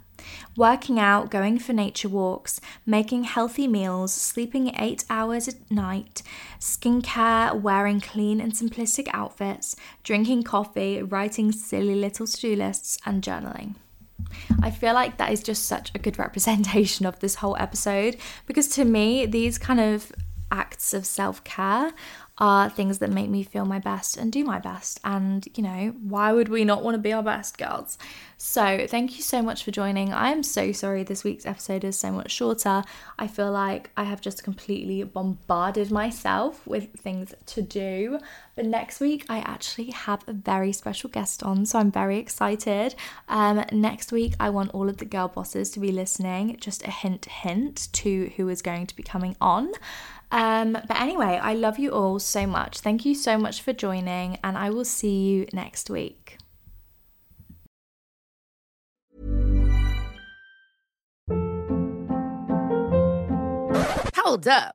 Working 0.58 0.98
out, 0.98 1.30
going 1.30 1.58
for 1.58 1.72
nature 1.72 2.08
walks, 2.10 2.60
making 2.84 3.24
healthy 3.24 3.66
meals, 3.66 4.12
sleeping 4.12 4.74
eight 4.78 5.04
hours 5.08 5.48
at 5.48 5.70
night, 5.70 6.22
skincare, 6.60 7.58
wearing 7.58 8.00
clean 8.00 8.42
and 8.42 8.52
simplistic 8.52 9.08
outfits, 9.14 9.74
drinking 10.02 10.42
coffee, 10.42 11.02
writing 11.02 11.50
silly 11.50 11.94
little 11.94 12.26
to 12.26 12.40
do 12.40 12.56
lists, 12.56 12.98
and 13.06 13.22
journaling. 13.22 13.76
I 14.62 14.70
feel 14.70 14.94
like 14.94 15.18
that 15.18 15.32
is 15.32 15.42
just 15.42 15.66
such 15.66 15.92
a 15.94 15.98
good 15.98 16.18
representation 16.26 17.06
of 17.06 17.18
this 17.20 17.36
whole 17.36 17.56
episode 17.58 18.16
because 18.46 18.68
to 18.68 18.84
me, 18.84 19.26
these 19.26 19.58
kind 19.58 19.80
of 19.80 20.12
acts 20.50 20.94
of 20.94 21.06
self 21.06 21.42
care 21.44 21.92
are 22.38 22.68
things 22.68 22.98
that 22.98 23.10
make 23.10 23.30
me 23.30 23.42
feel 23.42 23.64
my 23.64 23.78
best 23.78 24.16
and 24.16 24.30
do 24.30 24.44
my 24.44 24.58
best. 24.58 25.00
And, 25.04 25.46
you 25.54 25.62
know, 25.62 25.94
why 26.02 26.32
would 26.32 26.48
we 26.48 26.64
not 26.64 26.82
want 26.82 26.94
to 26.94 26.98
be 26.98 27.12
our 27.12 27.22
best, 27.22 27.56
girls? 27.56 27.96
So, 28.36 28.86
thank 28.86 29.16
you 29.16 29.22
so 29.22 29.40
much 29.40 29.64
for 29.64 29.70
joining. 29.70 30.12
I 30.12 30.30
am 30.30 30.42
so 30.42 30.70
sorry 30.72 31.02
this 31.02 31.24
week's 31.24 31.46
episode 31.46 31.84
is 31.84 31.98
so 31.98 32.12
much 32.12 32.30
shorter. 32.30 32.84
I 33.18 33.26
feel 33.26 33.50
like 33.50 33.90
I 33.96 34.04
have 34.04 34.20
just 34.20 34.44
completely 34.44 35.02
bombarded 35.02 35.90
myself 35.90 36.66
with 36.66 36.92
things 36.92 37.34
to 37.46 37.62
do. 37.62 38.18
But 38.54 38.66
next 38.66 39.00
week, 39.00 39.24
I 39.30 39.38
actually 39.38 39.90
have 39.92 40.22
a 40.26 40.34
very 40.34 40.72
special 40.72 41.08
guest 41.08 41.42
on, 41.42 41.64
so 41.64 41.78
I'm 41.78 41.90
very 41.90 42.18
excited. 42.18 42.94
Um, 43.28 43.64
next 43.72 44.12
week, 44.12 44.34
I 44.38 44.50
want 44.50 44.72
all 44.72 44.90
of 44.90 44.98
the 44.98 45.04
girl 45.06 45.28
bosses 45.28 45.70
to 45.70 45.80
be 45.80 45.92
listening. 45.92 46.58
Just 46.60 46.86
a 46.86 46.90
hint, 46.90 47.24
hint 47.26 47.88
to 47.92 48.30
who 48.36 48.48
is 48.50 48.60
going 48.60 48.86
to 48.86 48.96
be 48.96 49.02
coming 49.02 49.36
on. 49.40 49.72
Um, 50.30 50.72
but 50.72 51.00
anyway, 51.00 51.38
I 51.40 51.54
love 51.54 51.78
you 51.78 51.90
all 51.90 52.18
so 52.18 52.46
much. 52.46 52.80
Thank 52.80 53.04
you 53.04 53.14
so 53.14 53.38
much 53.38 53.62
for 53.62 53.72
joining, 53.72 54.38
and 54.42 54.58
I 54.58 54.70
will 54.70 54.84
see 54.84 55.24
you 55.24 55.46
next 55.52 55.88
week. 55.90 56.38
Hold 64.16 64.48
up. 64.48 64.74